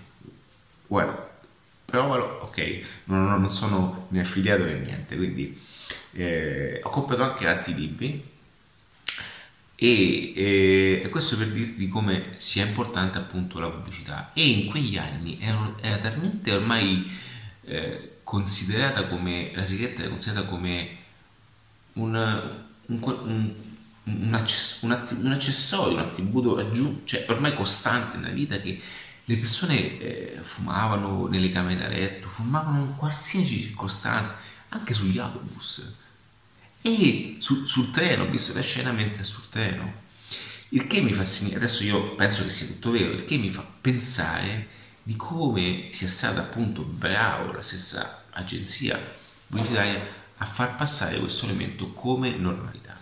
[0.87, 1.29] Guarda,
[1.85, 5.55] provalo, ok, non, non sono né affiliato né niente, quindi
[6.15, 8.33] eh, ho comprato anche altri libri.
[9.77, 14.31] E, e, e, questo per dirti di come sia importante appunto la pubblicità.
[14.33, 17.11] E in quegli anni era, era talmente ormai
[17.65, 20.97] eh, considerata come la sigaretta era considerata come
[21.93, 22.15] un,
[22.85, 23.53] un, un,
[24.03, 24.91] un, access, un,
[25.31, 28.81] accessorio, un attributo aggiunto, cioè ormai costante nella vita che
[29.27, 34.37] le persone eh, fumavano nelle camere da letto, fumavano in qualsiasi circostanza,
[34.69, 36.03] anche sugli autobus
[36.85, 40.03] e su, sul treno, ho visto la scena mentre sul treno.
[40.69, 43.49] Il che mi fa segnare, adesso io penso che sia tutto vero, il che mi
[43.49, 44.67] fa pensare
[45.01, 48.99] di come sia stata appunto bravo la stessa agenzia
[49.47, 49.99] pubblicitaria
[50.37, 52.99] a far passare questo elemento come normalità.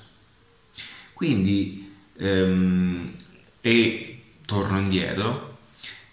[1.12, 3.16] Quindi, ehm,
[3.60, 5.58] e torno indietro,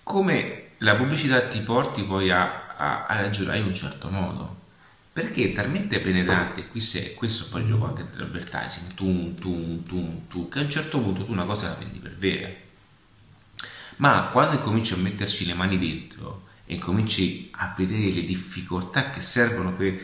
[0.03, 4.60] come la pubblicità ti porti poi a, a, a ragionare in un certo modo,
[5.13, 10.49] perché è talmente penetrante, qui se, questo poi gioco anche dell'advertising, tu, tu, tu, tu,
[10.49, 12.49] che a un certo punto tu una cosa la prendi per vera.
[13.97, 19.21] Ma quando cominci a metterci le mani dentro e cominci a vedere le difficoltà che
[19.21, 20.01] servono per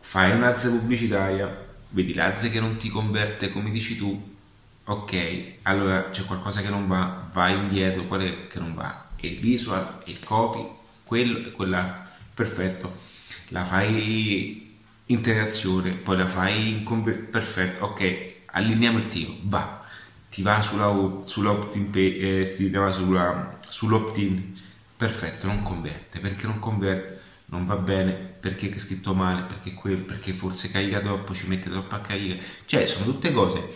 [0.00, 4.36] fai un'azza pubblicitaria, vedi l'azza che non ti converte come dici tu,
[4.84, 9.10] ok, allora c'è qualcosa che non va, vai indietro, qual è che non va?
[9.20, 10.66] Il visual, il copy,
[11.04, 13.06] quello e quella, perfetto,
[13.48, 19.84] la fai integrazione, poi la fai in conver- perfetto, ok, allineiamo il tiro, va,
[20.30, 24.52] ti va sulla, sull'opt-in, eh, ti va sulla, sull'opt-in,
[24.96, 27.26] perfetto, non converte, perché non converte?
[27.50, 31.70] non va bene, perché è scritto male, perché, quel, perché forse carica troppo, ci mette
[31.70, 33.66] troppa carica, cioè sono tutte cose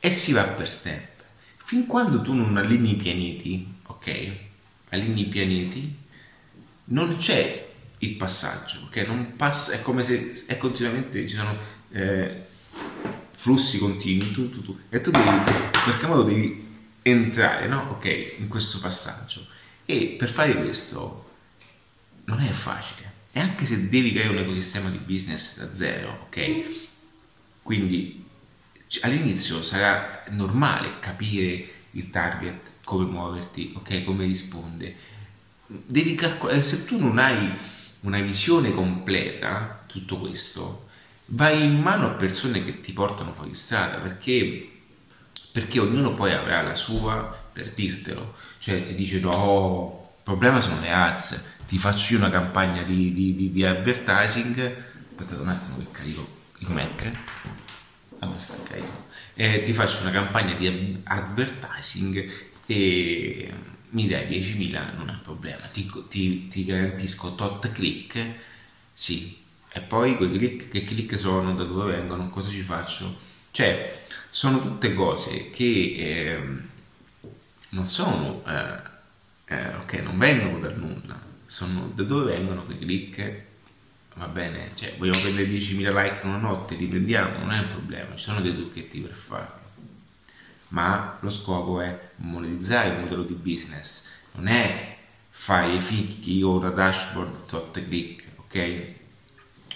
[0.00, 1.22] e si va per step.
[1.56, 4.36] Fin quando tu non allinei i pianeti, ok?
[4.90, 5.96] Allinei i pianeti,
[6.86, 7.63] non c'è
[7.98, 8.96] il passaggio, ok?
[9.06, 11.56] Non passa, è come se è continuamente ci sono
[11.92, 12.44] eh,
[13.32, 15.44] flussi continui, tu, tu, tu, e tu devi, in
[15.82, 16.66] qualche modo devi
[17.02, 17.90] entrare, no?
[17.90, 19.46] Ok, in questo passaggio.
[19.84, 21.30] E per fare questo
[22.24, 26.64] non è facile e anche se devi creare un ecosistema di business da zero, ok?
[27.62, 28.24] Quindi
[29.00, 34.04] all'inizio sarà normale capire il target, come muoverti, ok?
[34.04, 34.94] Come risponde.
[35.66, 37.50] Devi calcolare, se tu non hai
[38.04, 40.88] una visione completa, tutto questo,
[41.26, 44.70] vai in mano a persone che ti portano fuori strada, perché,
[45.52, 48.34] perché ognuno poi avrà la sua per dirtelo.
[48.58, 53.12] Cioè ti dice no, il problema sono le ads ti faccio io una campagna di,
[53.12, 54.84] di, di, di advertising.
[55.08, 56.26] Aspettate un attimo che carico
[56.58, 57.10] il Mac.
[58.18, 59.06] Vabbè sta carico.
[59.34, 62.32] Eh, ti faccio una campagna di advertising
[62.66, 63.52] e
[63.94, 68.20] mi dai 10.000 non è un problema, ti, ti, ti garantisco tot click,
[68.92, 73.16] sì, e poi quei click, che click sono, da dove vengono, cosa ci faccio?
[73.52, 76.42] Cioè, sono tutte cose che eh,
[77.70, 83.42] non sono, eh, eh, ok, non vengono per nulla, sono da dove vengono quei click?
[84.16, 87.70] Va bene, cioè, vogliamo prendere 10.000 like in una notte, li prendiamo, non è un
[87.70, 89.63] problema, ci sono dei trucchetti per farlo
[90.74, 94.96] ma lo scopo è monetizzare il modello di business, non è
[95.30, 98.94] fare i fichi o una dashboard tot click, ok?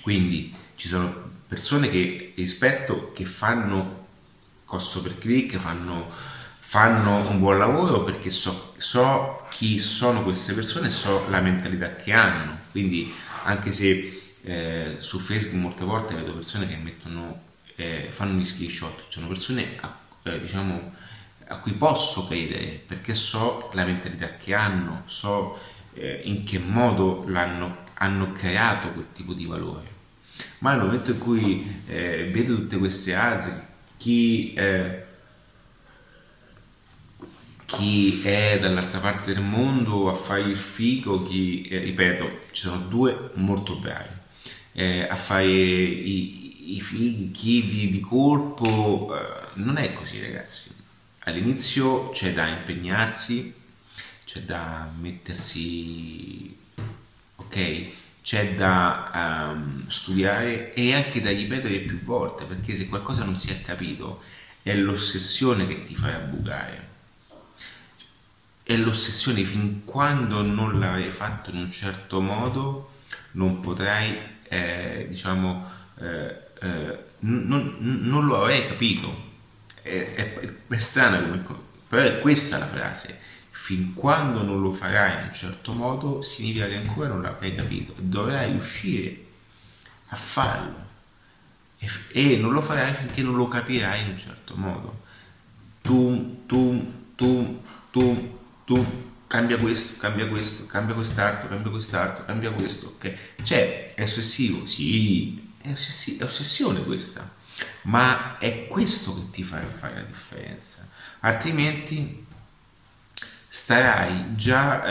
[0.02, 4.06] Quindi ci sono persone che rispetto che fanno
[4.64, 10.90] costo per click, fanno, fanno un buon lavoro perché so, so, chi sono queste persone,
[10.90, 13.12] so la mentalità che hanno, quindi
[13.44, 17.42] anche se eh, su Facebook molte volte vedo persone che mettono,
[17.76, 20.92] eh, fanno gli screenshot, ci sono persone a eh, diciamo,
[21.48, 25.58] a cui posso credere perché so la mentalità che hanno, so
[25.94, 27.26] eh, in che modo
[27.94, 29.96] hanno creato quel tipo di valore.
[30.58, 35.04] Ma nel momento in cui eh, vedo tutte queste aziende, chi, eh,
[37.66, 42.78] chi è dall'altra parte del mondo a fare il figo, chi, eh, ripeto, ci sono
[42.88, 44.08] due molto bravi,
[44.72, 49.12] eh, a fare i, i figli, chi di, di colpo,
[49.58, 50.74] non è così ragazzi.
[51.20, 53.54] All'inizio c'è da impegnarsi,
[54.24, 56.56] c'è da mettersi,
[57.36, 57.86] ok,
[58.22, 63.50] c'è da um, studiare e anche da ripetere più volte, perché se qualcosa non si
[63.50, 64.22] è capito
[64.62, 66.86] è l'ossessione che ti fa bucare.
[68.62, 72.96] È l'ossessione fin quando non l'avrai fatto in un certo modo
[73.32, 74.18] non potrai,
[74.48, 75.64] eh, diciamo,
[76.00, 79.26] eh, eh, non, non, lo avrei capito.
[79.88, 83.18] È, è, è strana come però è questa la frase.
[83.50, 87.94] Fin quando non lo farai in un certo modo, significa che ancora non l'avrai capito
[87.96, 89.24] dovrai uscire
[90.08, 90.86] a farlo.
[91.78, 95.00] E, e non lo farai finché non lo capirai in un certo modo.
[95.82, 98.86] Tu, tu, tu, tu, tu,
[99.26, 103.14] cambia questo, cambia questo, cambia quest'altro, cambia quest'altro, cambia questo, ok?
[103.42, 104.66] Cioè, è ossessivo?
[104.66, 107.34] Sì, è, ossessi- è ossessione questa,
[107.82, 110.86] ma è questo che ti fa fare la differenza.
[111.20, 112.26] Altrimenti
[113.48, 114.84] starai già,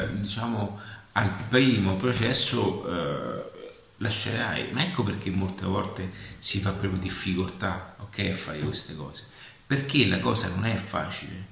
[0.00, 0.78] eh, diciamo,
[1.12, 3.50] al primo processo eh,
[3.98, 4.72] lascerai.
[4.72, 9.26] Ma ecco perché molte volte si fa proprio difficoltà, ok, a fare queste cose.
[9.66, 11.46] Perché la cosa non è facile,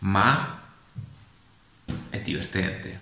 [0.00, 0.62] ma
[2.10, 3.00] è divertente.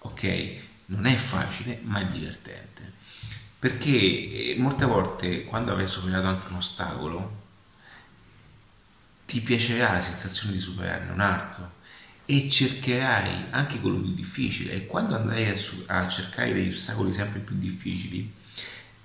[0.00, 0.56] Ok?
[0.86, 2.71] Non è facile, ma è divertente
[3.62, 7.42] perché eh, molte volte quando avrai superato anche un ostacolo
[9.24, 11.70] ti piacerà la sensazione di superarne un altro
[12.26, 14.72] e cercherai anche quello più difficile.
[14.72, 15.54] E quando andrai a,
[16.00, 18.32] a cercare degli ostacoli sempre più difficili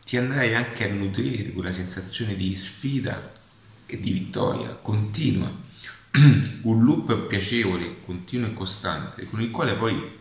[0.04, 3.32] ti andrai anche a nutrire di quella sensazione di sfida
[3.86, 5.52] e di vittoria continua.
[6.64, 10.16] Un loop piacevole, continuo e costante con il quale poi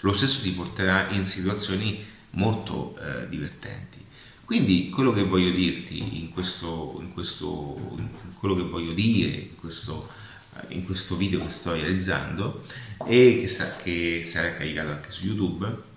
[0.00, 4.04] lo stesso ti porterà in situazioni molto eh, divertenti.
[4.44, 9.56] Quindi quello che voglio dirti in questo, in questo in quello che voglio dire in
[9.56, 10.10] questo,
[10.56, 12.64] eh, in questo video che sto realizzando
[13.06, 15.88] e che, sa, che sarà caricato anche su YouTube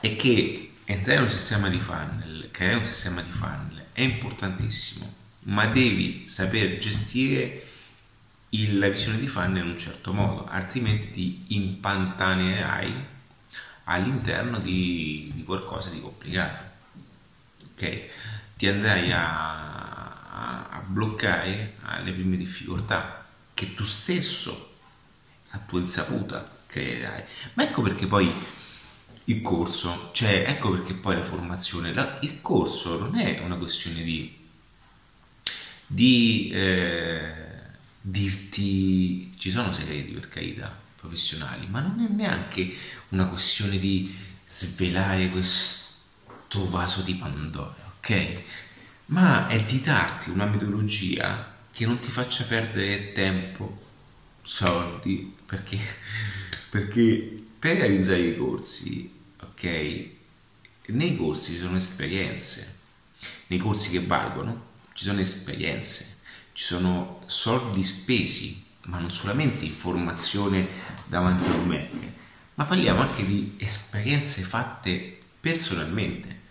[0.00, 5.12] è che entrare in un sistema di funnel, creare un sistema di funnel è importantissimo,
[5.44, 7.66] ma devi saper gestire
[8.50, 13.12] la visione di funnel in un certo modo, altrimenti ti impantanerai
[13.84, 16.62] all'interno di, di qualcosa di complicato.
[17.72, 18.08] Ok?
[18.56, 24.76] Ti andrai a, a, a bloccare alle prime difficoltà che tu stesso,
[25.50, 27.24] a tua insaputa, creerai.
[27.54, 28.32] Ma ecco perché poi
[29.24, 34.02] il corso, cioè ecco perché poi la formazione, la, il corso non è una questione
[34.02, 34.36] di,
[35.86, 37.32] di eh,
[38.00, 42.74] dirti ci sono segreti per carità professionali, ma non è neanche
[43.10, 48.42] una questione di svelare questo vaso di Pandora, ok?
[49.06, 53.82] Ma è di darti una metodologia che non ti faccia perdere tempo,
[54.42, 55.78] soldi, perché,
[56.70, 60.08] perché per realizzare i corsi, ok?
[60.86, 62.78] Nei corsi ci sono esperienze,
[63.48, 66.18] nei corsi che valgono ci sono esperienze,
[66.52, 70.66] ci sono soldi spesi, ma non solamente informazione
[71.06, 71.90] davanti a un Mac,
[72.54, 76.42] ma parliamo anche di esperienze fatte personalmente.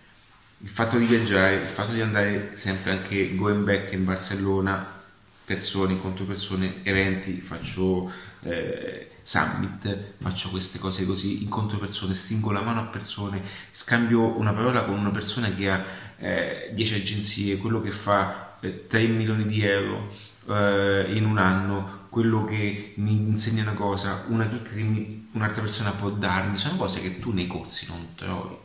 [0.60, 5.02] Il fatto di viaggiare, il fatto di andare sempre anche going back in Barcellona,
[5.46, 8.12] persone, incontro persone, eventi, faccio
[8.44, 14.54] eh, summit, faccio queste cose così, incontro persone, stringo la mano a persone, scambio una
[14.54, 15.84] parola con una persona che ha
[16.18, 22.08] eh, 10 agenzie, quello che fa eh, 3 milioni di euro eh, in un anno,
[22.10, 26.78] quello che mi insegna una cosa, una chicca che mi, un'altra persona può darmi, sono
[26.78, 28.56] cose che tu nei corsi non trovi.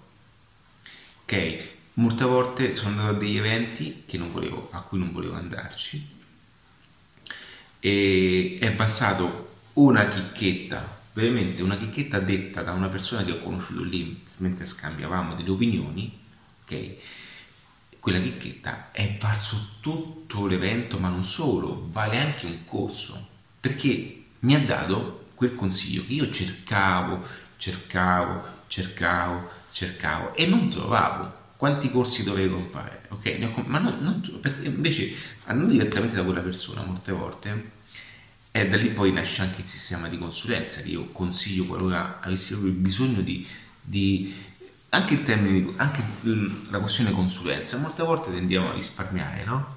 [1.22, 1.59] Ok?
[1.95, 6.16] Molte volte sono andato a degli eventi volevo, a cui non volevo andarci
[7.81, 13.83] e è passato una chicchetta, veramente una chicchetta detta da una persona che ho conosciuto
[13.83, 16.18] lì mentre scambiavamo delle opinioni,
[16.64, 16.95] ok?
[18.01, 23.29] Quella chicchetta è valso tutto l'evento, ma non solo, vale anche un corso,
[23.61, 27.25] perché mi ha dato quel consiglio che io cercavo,
[27.57, 33.67] cercavo, cercavo, cercavo e non trovavo quanti corsi dovevo comprare, ok?
[33.67, 34.23] Ma non, non,
[34.63, 35.13] invece,
[35.47, 37.71] non direttamente da quella persona, molte volte,
[38.53, 42.53] e da lì poi nasce anche il sistema di consulenza che io consiglio qualora avessi
[42.53, 43.45] proprio bisogno di,
[43.81, 44.33] di
[44.91, 46.03] anche il termine, anche
[46.70, 49.76] la questione consulenza, molte volte tendiamo a risparmiare, no?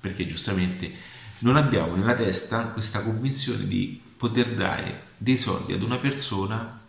[0.00, 0.92] Perché giustamente
[1.40, 6.80] non abbiamo nella testa questa convinzione di poter dare dei soldi ad una persona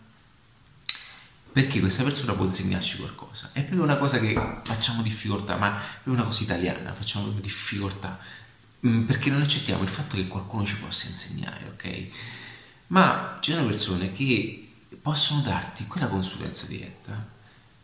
[1.55, 3.51] perché questa persona può insegnarci qualcosa.
[3.53, 4.33] È proprio una cosa che
[4.63, 8.19] facciamo difficoltà, ma è una cosa italiana, facciamo proprio difficoltà,
[8.85, 12.07] mm, perché non accettiamo il fatto che qualcuno ci possa insegnare, ok?
[12.87, 14.73] Ma ci sono persone che
[15.05, 17.27] possono darti quella consulenza diretta,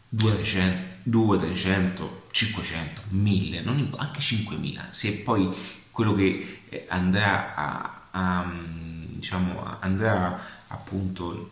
[0.09, 5.53] 200, 300, 500, 1000, non, anche 5000, se poi
[5.91, 10.35] quello che eh, andrà a, a mm, diciamo, andrà
[10.69, 11.51] appunto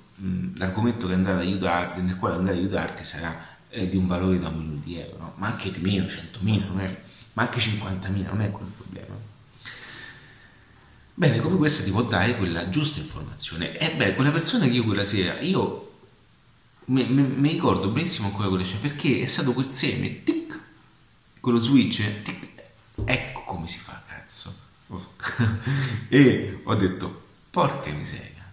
[0.55, 3.31] l'argomento che andrà ad aiutarti, nel quale andrà ad aiutarti sarà
[3.69, 6.79] eh, di un valore da un milione di euro, ma anche di meno, 100.000, non
[6.79, 7.01] è,
[7.33, 9.08] ma anche 50.000, non è quel problema.
[11.19, 13.77] Bene, come questa ti può dare quella giusta informazione.
[13.77, 15.97] E beh, quella persona che io quella sera, io
[16.85, 20.57] mi, ricordo benissimo ancora quella scena, perché è stato quel seme, tic,
[21.41, 22.71] quello switch, tic,
[23.03, 24.55] ecco come si fa, cazzo.
[26.07, 28.47] e ho detto, porca miseria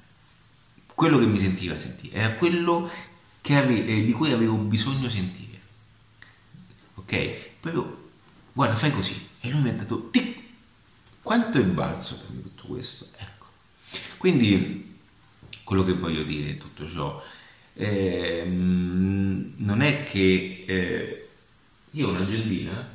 [0.92, 2.90] quello che mi sentiva sentire, era quello
[3.42, 5.60] ave- eh, di cui avevo bisogno sentire.
[6.96, 7.60] Ok?
[7.60, 8.10] Proprio,
[8.52, 9.28] guarda, fai così.
[9.38, 10.45] E lui mi ha detto, tic,
[11.26, 13.08] quanto è balzo per me tutto questo?
[13.16, 13.46] Ecco.
[14.16, 14.96] Quindi,
[15.64, 17.20] quello che voglio dire in tutto ciò,
[17.74, 21.28] eh, non è che eh,
[21.90, 22.94] io ho un'agendina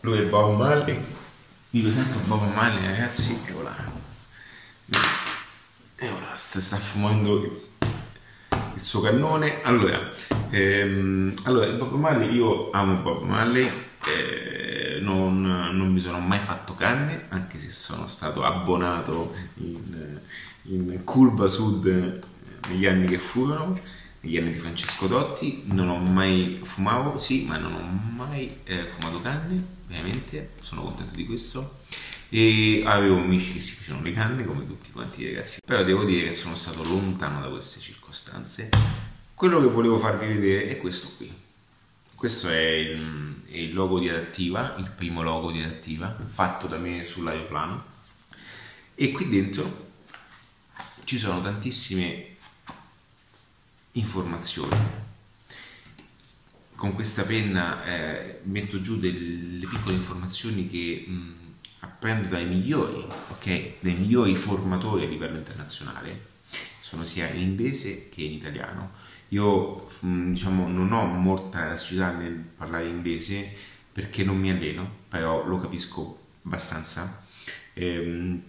[0.00, 1.02] lui è Bob Marley
[1.70, 3.52] mi presento Bob Marley ragazzi e
[6.02, 7.68] e ora sta, fumando
[8.74, 10.10] il suo cannone allora,
[10.48, 13.70] ehm, allora Bob Marley io amo Bob Marley
[14.06, 20.18] eh, non, non, mi sono mai fatto canne anche se sono stato abbonato in,
[20.62, 22.20] in Curva Sud
[22.70, 23.78] negli anni che furono
[24.20, 28.84] negli anni di Francesco Dotti non ho mai fumato sì ma non ho mai eh,
[28.84, 31.78] fumato canne ovviamente, sono contento di questo.
[32.32, 36.04] E avevo amici che si facevano le canne come tutti quanti i ragazzi, però devo
[36.04, 38.68] dire che sono stato lontano da queste circostanze.
[39.34, 41.32] Quello che volevo farvi vedere è questo qui.
[42.14, 46.76] Questo è il, è il logo di adattiva, il primo logo di adattiva, fatto da
[46.76, 47.84] me sull'aeroplano.
[48.94, 49.88] E qui dentro
[51.04, 52.36] ci sono tantissime
[53.92, 55.08] informazioni
[56.80, 61.34] con questa penna eh, metto giù delle piccole informazioni che mh,
[61.80, 63.72] apprendo dai migliori, ok?
[63.80, 66.28] Dai migliori formatori a livello internazionale,
[66.80, 68.92] sono sia in inglese che in italiano.
[69.28, 73.52] Io mh, diciamo non ho molta elasticità nel parlare inglese
[73.92, 77.24] perché non mi alleno, però lo capisco abbastanza.
[77.74, 78.42] Ehm,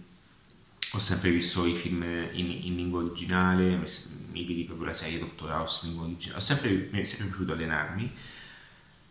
[0.94, 5.50] ho sempre visto i film in, in lingua originale, mi vedi proprio la serie Dottor
[5.50, 8.12] House in lingua originale, ho sempre, mi è sempre piaciuto allenarmi,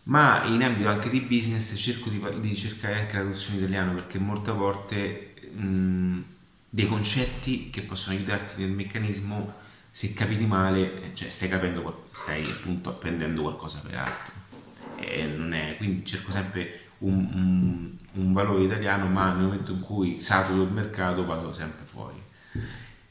[0.04, 3.94] ma in ambito anche di business cerco di, di cercare anche la traduzione in italiano
[3.94, 6.22] perché molte volte mh,
[6.70, 9.54] dei concetti che possono aiutarti nel meccanismo,
[9.92, 14.34] se capiti male, cioè stai capendo, stai appunto apprendendo qualcosa per altro.
[14.96, 20.64] È, quindi cerco sempre un, un, un, valore italiano, ma nel momento in cui saturo
[20.64, 22.22] il mercato vado sempre fuori.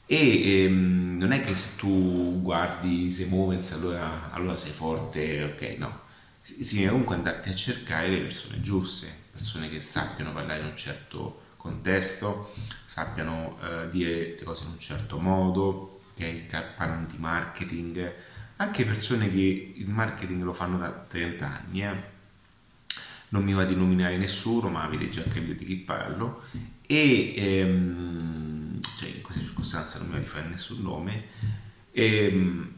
[0.07, 5.77] E ehm, non è che se tu guardi sei Movens allora, allora sei forte, ok,
[5.79, 6.09] no.
[6.41, 11.49] Significa comunque andarti a cercare le persone giuste, persone che sappiano parlare in un certo
[11.57, 12.53] contesto,
[12.85, 16.75] sappiano eh, dire le cose in un certo modo, ok?
[16.77, 18.13] Parlano di marketing,
[18.57, 22.19] anche persone che il marketing lo fanno da 30 anni, eh?
[23.31, 26.43] non mi va di nominare nessuno, ma avete già capito di chi parlo,
[26.87, 31.25] e ehm, cioè in questa circostanza non mi va di fare nessun nome,
[31.93, 32.73] ehm,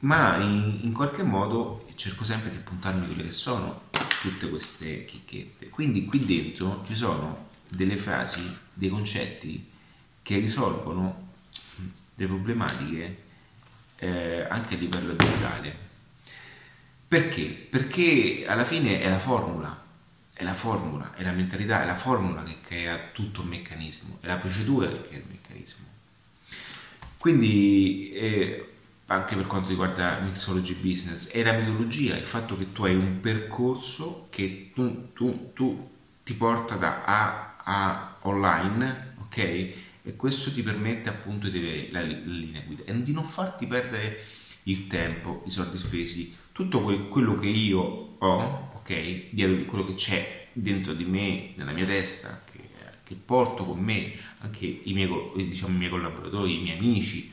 [0.00, 3.82] ma in, in, qualche modo cerco sempre di appuntarmi quelle che sono
[4.22, 5.68] tutte queste chicchette.
[5.68, 8.40] Quindi qui dentro ci sono delle frasi,
[8.72, 9.68] dei concetti
[10.22, 11.28] che risolvono
[12.14, 13.22] delle problematiche
[13.96, 15.76] eh, anche a livello aziendale.
[17.06, 17.44] Perché?
[17.68, 19.84] Perché alla fine è la formula,
[20.32, 24.26] è la formula, è la mentalità, è la formula che crea tutto il meccanismo, è
[24.26, 25.86] la procedura che crea il meccanismo.
[27.18, 28.70] Quindi eh,
[29.10, 33.18] anche per quanto riguarda Mixology Business, è la metodologia, il fatto che tu hai un
[33.20, 35.90] percorso che tu, tu, tu
[36.22, 39.38] ti porta da A a online, ok?
[40.02, 43.66] E questo ti permette appunto di avere la, la linea guida e di non farti
[43.66, 44.22] perdere
[44.64, 49.30] il tempo, i soldi spesi, tutto quel, quello che io ho, ok?
[49.30, 52.60] Dietro quello che c'è dentro di me, nella mia testa, che,
[53.02, 57.32] che porto con me, anche i miei, diciamo, i miei collaboratori, i miei amici,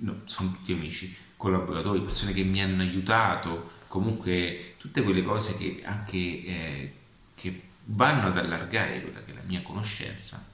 [0.00, 5.82] no, sono tutti amici, collaboratori, persone che mi hanno aiutato, comunque tutte quelle cose che
[5.84, 6.92] anche eh,
[7.34, 10.46] che vanno ad allargare quella che è la mia conoscenza,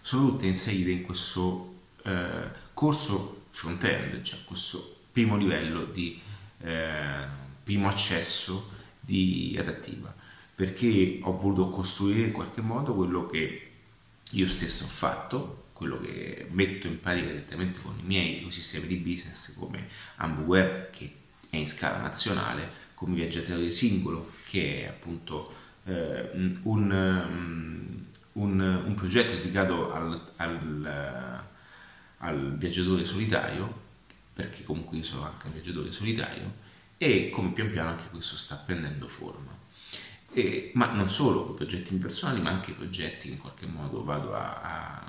[0.00, 6.20] sono tutte inserite in questo eh, corso front-end, cioè questo primo livello di
[6.62, 7.26] eh,
[7.62, 10.12] primo accesso di adattiva,
[10.54, 13.70] perché ho voluto costruire in qualche modo quello che
[14.30, 18.96] io stesso ho fatto quello che metto in pratica direttamente con i miei ecosistemi di
[18.96, 21.14] business come AmbuWeb che
[21.48, 25.50] è in scala nazionale, come Viaggiatore Singolo che è appunto
[25.84, 26.60] eh, un,
[28.34, 31.44] un, un, progetto dedicato al, al,
[32.18, 33.80] al, viaggiatore solitario,
[34.34, 36.52] perché comunque io sono anche un viaggiatore solitario,
[36.98, 39.56] e come pian piano anche questo sta prendendo forma.
[40.32, 44.60] E, ma non solo progetti personali, ma anche progetti che in qualche modo vado a,
[44.60, 44.99] a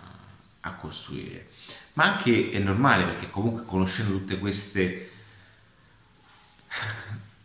[0.62, 1.47] a costruire.
[1.93, 5.12] Ma anche è normale perché comunque conoscendo tutte queste,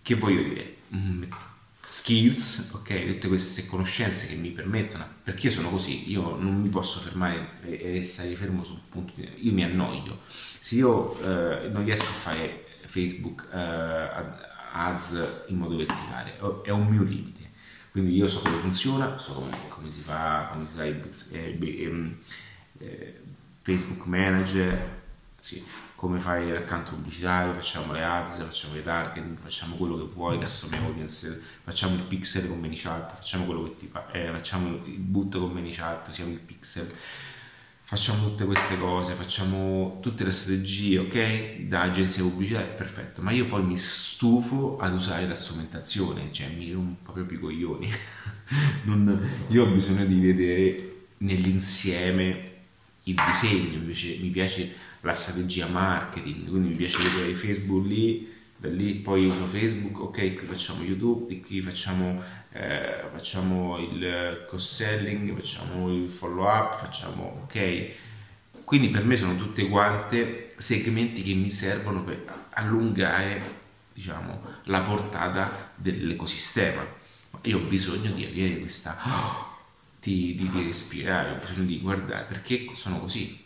[0.02, 1.24] che voglio dire, mm,
[1.88, 6.68] skills, ok, tutte queste conoscenze che mi permettono, perché io sono così, io non mi
[6.68, 10.20] posso fermare e, stare fermo su un punto io mi annoio.
[10.26, 16.86] Se io eh, non riesco a fare Facebook eh, ads in modo verticale, è un
[16.86, 17.44] mio limite.
[17.90, 22.16] Quindi io so come funziona, so come, come si fa, come si fa eh, eh,
[22.78, 23.20] eh,
[23.62, 24.94] Facebook Manager,
[25.38, 25.64] sì,
[25.94, 30.74] come fai l'accanto pubblicitario, facciamo le ads, facciamo le targeting, facciamo quello che vuoi, custom
[30.84, 35.38] audience, facciamo il pixel con ManyChat, facciamo quello che ti fa, eh, facciamo il boot
[35.38, 36.92] con ManyChat, usiamo il pixel,
[37.82, 41.60] facciamo tutte queste cose, facciamo tutte le strategie, ok?
[41.68, 46.72] Da agenzia pubblicitaria, perfetto, ma io poi mi stufo ad usare la strumentazione, cioè mi
[46.72, 47.90] rompo proprio i coglioni.
[48.84, 52.45] non, io ho bisogno di vedere nell'insieme
[53.09, 58.34] il disegno, mi piace, mi piace la strategia marketing, quindi mi piace vedere Facebook lì,
[58.57, 62.20] da lì poi uso Facebook, ok, qui facciamo YouTube, di qui facciamo,
[62.52, 67.90] eh, facciamo il cross-selling, facciamo il follow-up, facciamo, ok.
[68.64, 73.40] Quindi per me sono tutte quante segmenti che mi servono per allungare,
[73.92, 76.84] diciamo, la portata dell'ecosistema.
[77.42, 78.90] Io ho bisogno di avere questa
[80.07, 83.44] di, di, di respirare, ho bisogno di guardare perché sono così.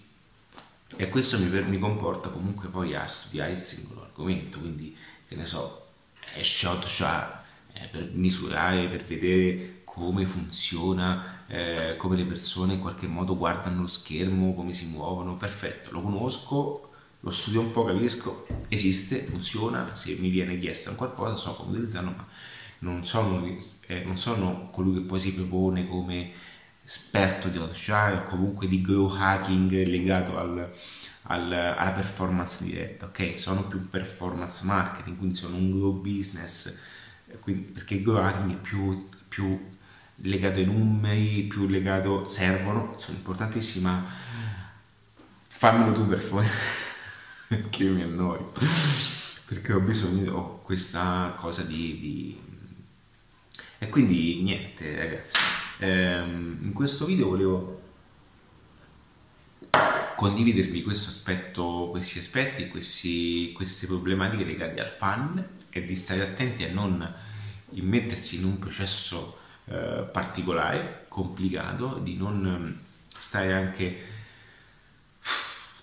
[0.97, 4.95] E questo mi, mi, comporta comunque poi a studiare il singolo argomento, quindi
[5.27, 5.87] che ne so,
[6.35, 7.39] è shot shot
[7.73, 13.81] eh, per misurare, per vedere come funziona, eh, come le persone in qualche modo guardano
[13.81, 16.91] lo schermo, come si muovono, perfetto, lo conosco,
[17.21, 21.71] lo studio un po', capisco, esiste, funziona, se mi viene chiesta un qualcosa so come
[21.71, 22.27] utilizzarlo, ma
[22.81, 23.47] non sono,
[23.87, 26.49] eh, non sono colui che poi si propone come
[26.83, 30.71] esperto di Hotjar o comunque di grow hacking legato al,
[31.23, 33.39] al, alla performance diretta, ok?
[33.39, 36.79] Sono più performance marketing, quindi sono un grow business,
[37.41, 39.79] quindi, perché il grow hacking è più, più
[40.23, 44.05] legato ai numeri, più legato, servono, sono importantissimi, ma
[45.47, 46.49] fammelo tu per favore,
[47.71, 48.53] che io mi annoio,
[49.45, 52.50] perché ho bisogno, ho questa cosa di, di...
[53.83, 55.39] E quindi niente ragazzi,
[55.81, 57.81] Ehm, in questo video volevo
[60.15, 66.65] condividervi questo aspetto, questi aspetti, questi, queste problematiche legate al fan e di stare attenti
[66.65, 67.15] a non
[67.71, 72.79] immettersi in un processo eh, particolare, complicato, di non
[73.17, 74.05] stare anche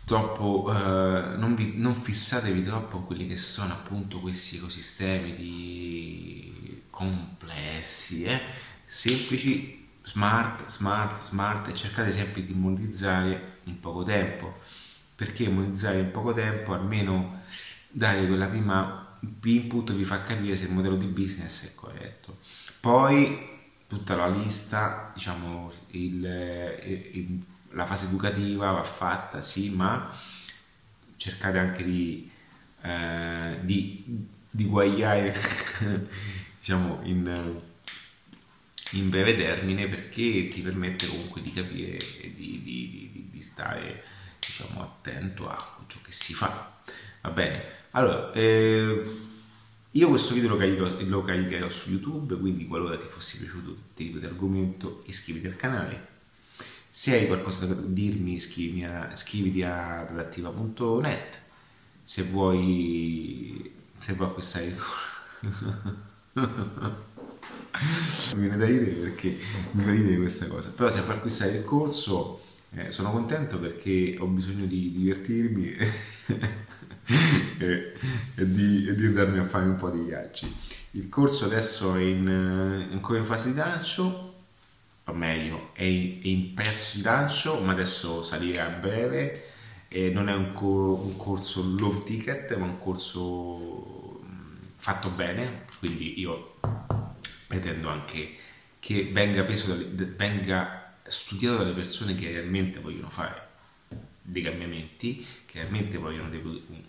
[0.05, 6.36] troppo, eh, non, vi, non, fissatevi troppo in quelli che sono appunto questi ecosistemi di
[6.97, 8.39] complessi, eh?
[8.83, 14.57] semplici, smart, smart, smart e cercate sempre di monetizzare in poco tempo.
[15.13, 17.43] Perché monetizzare in poco tempo almeno
[17.89, 22.39] dare quella prima input vi fa capire se il modello di business è corretto.
[22.79, 23.47] Poi
[23.87, 26.25] tutta la lista, diciamo, il,
[27.13, 27.43] il,
[27.73, 30.09] la fase educativa va fatta, sì, ma
[31.15, 32.29] cercate anche di,
[32.81, 35.35] eh, di, di guagliare,
[36.67, 37.61] diciamo, in,
[38.91, 44.03] in, breve termine perché ti permette comunque di capire e di, di, di stare,
[44.45, 46.77] diciamo, attento a ciò che si fa.
[47.21, 47.63] Va bene?
[47.91, 49.01] Allora, eh,
[49.91, 53.77] io questo video lo, carico, lo caricherò su YouTube, quindi qualora ti fosse piaciuto il
[53.93, 56.15] tipo di argomento iscriviti al canale.
[56.89, 61.41] Se hai qualcosa da dirmi scrivimi a, scriviti a redattiva.net.
[62.03, 64.75] Se vuoi, se vuoi acquistare
[68.35, 69.37] mi viene da ridere perché
[69.71, 70.69] mi fa ridere questa cosa.
[70.69, 72.41] Però se vuoi acquistare il corso
[72.75, 75.65] eh, sono contento perché ho bisogno di divertirmi
[77.59, 77.93] e,
[78.35, 80.53] e, di, e, di, andarmi a fare un po' di viaggi.
[80.91, 84.33] Il corso adesso è in, eh, ancora in fase di lancio,
[85.05, 89.51] o meglio, è in, è in prezzo di lancio, ma adesso salirà a breve.
[89.89, 94.19] E non è un, co- un corso low ticket, ma un corso
[94.75, 96.55] fatto bene, quindi io
[97.47, 98.35] pretendo anche
[98.79, 103.45] che venga, dalle, venga studiato dalle persone che realmente vogliono fare
[104.21, 106.41] dei cambiamenti, che realmente vogliono, dei,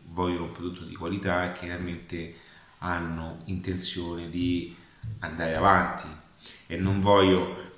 [0.06, 2.34] vogliono un prodotto di qualità e che realmente
[2.78, 4.74] hanno intenzione di
[5.20, 6.06] andare avanti.
[6.66, 7.72] E non voglio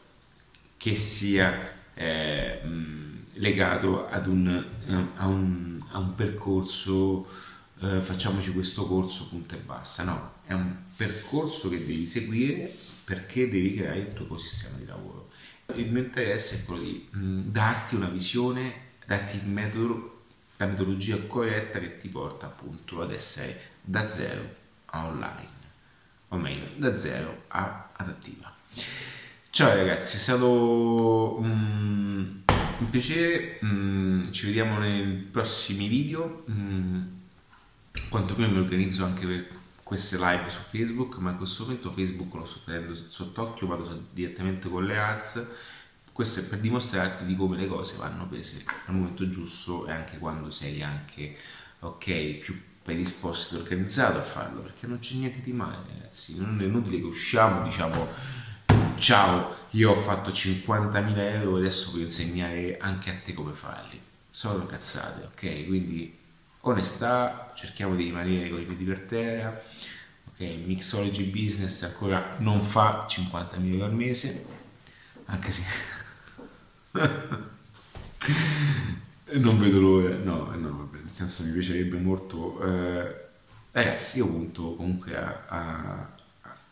[0.76, 2.61] che sia eh,
[3.34, 4.48] legato ad un,
[4.86, 7.26] eh, a, un, a un percorso
[7.80, 12.72] eh, facciamoci questo corso punta e basta no, è un percorso che devi seguire
[13.04, 15.30] perché devi creare il tuo ecosistema di lavoro.
[15.74, 20.22] Il mio interesse è quello di mh, darti una visione darti il metodo,
[20.58, 24.54] la metodologia corretta che ti porta appunto ad essere da zero
[24.86, 25.48] a online,
[26.28, 28.54] o meglio, da zero a adattiva.
[29.50, 32.40] Ciao ragazzi, è stato un,
[32.78, 37.02] un piacere, mm, ci vediamo nei prossimi video, mm,
[38.11, 39.48] quanto prima mi organizzo anche per
[39.84, 44.68] queste live su Facebook, ma in questo momento Facebook lo sto tenendo sott'occhio, vado direttamente
[44.68, 45.46] con le ads.
[46.12, 50.18] Questo è per dimostrarti di come le cose vanno prese al momento giusto e anche
[50.18, 51.36] quando sei anche
[51.78, 56.36] ok più predisposto e organizzato a farlo perché non c'è niente di male ragazzi.
[56.36, 58.06] Non è inutile che usciamo diciamo
[58.98, 63.98] ciao io ho fatto 50.000 euro adesso voglio insegnare anche a te come farli.
[64.28, 65.66] Sono cazzate ok?
[65.66, 66.18] Quindi
[66.62, 69.62] onestà cerchiamo di rimanere con i piedi per terra
[70.32, 74.46] ok mixology business ancora non fa 50.000 euro al mese
[75.26, 75.62] anche se
[79.38, 82.61] non vedo l'ora, no, no, vabbè, nel senso mi piacerebbe molto.
[82.62, 83.16] Eh,
[83.70, 86.08] ragazzi, io punto comunque a, a,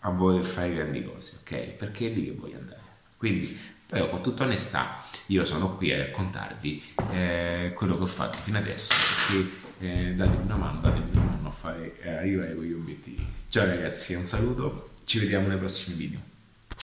[0.00, 1.54] a, voler fare grandi cose, ok?
[1.74, 2.80] Perché è lì che voglio andare.
[3.16, 6.82] Quindi, però, con tutta onestà, io sono qui a raccontarvi
[7.12, 8.94] eh, quello che ho fatto fino adesso,
[9.28, 13.26] perché eh, datemi una mano, datemi una mano a fare, eh, arrivare con gli obiettivi.
[13.48, 16.20] Ciao ragazzi, un saluto, ci vediamo nei prossimi video.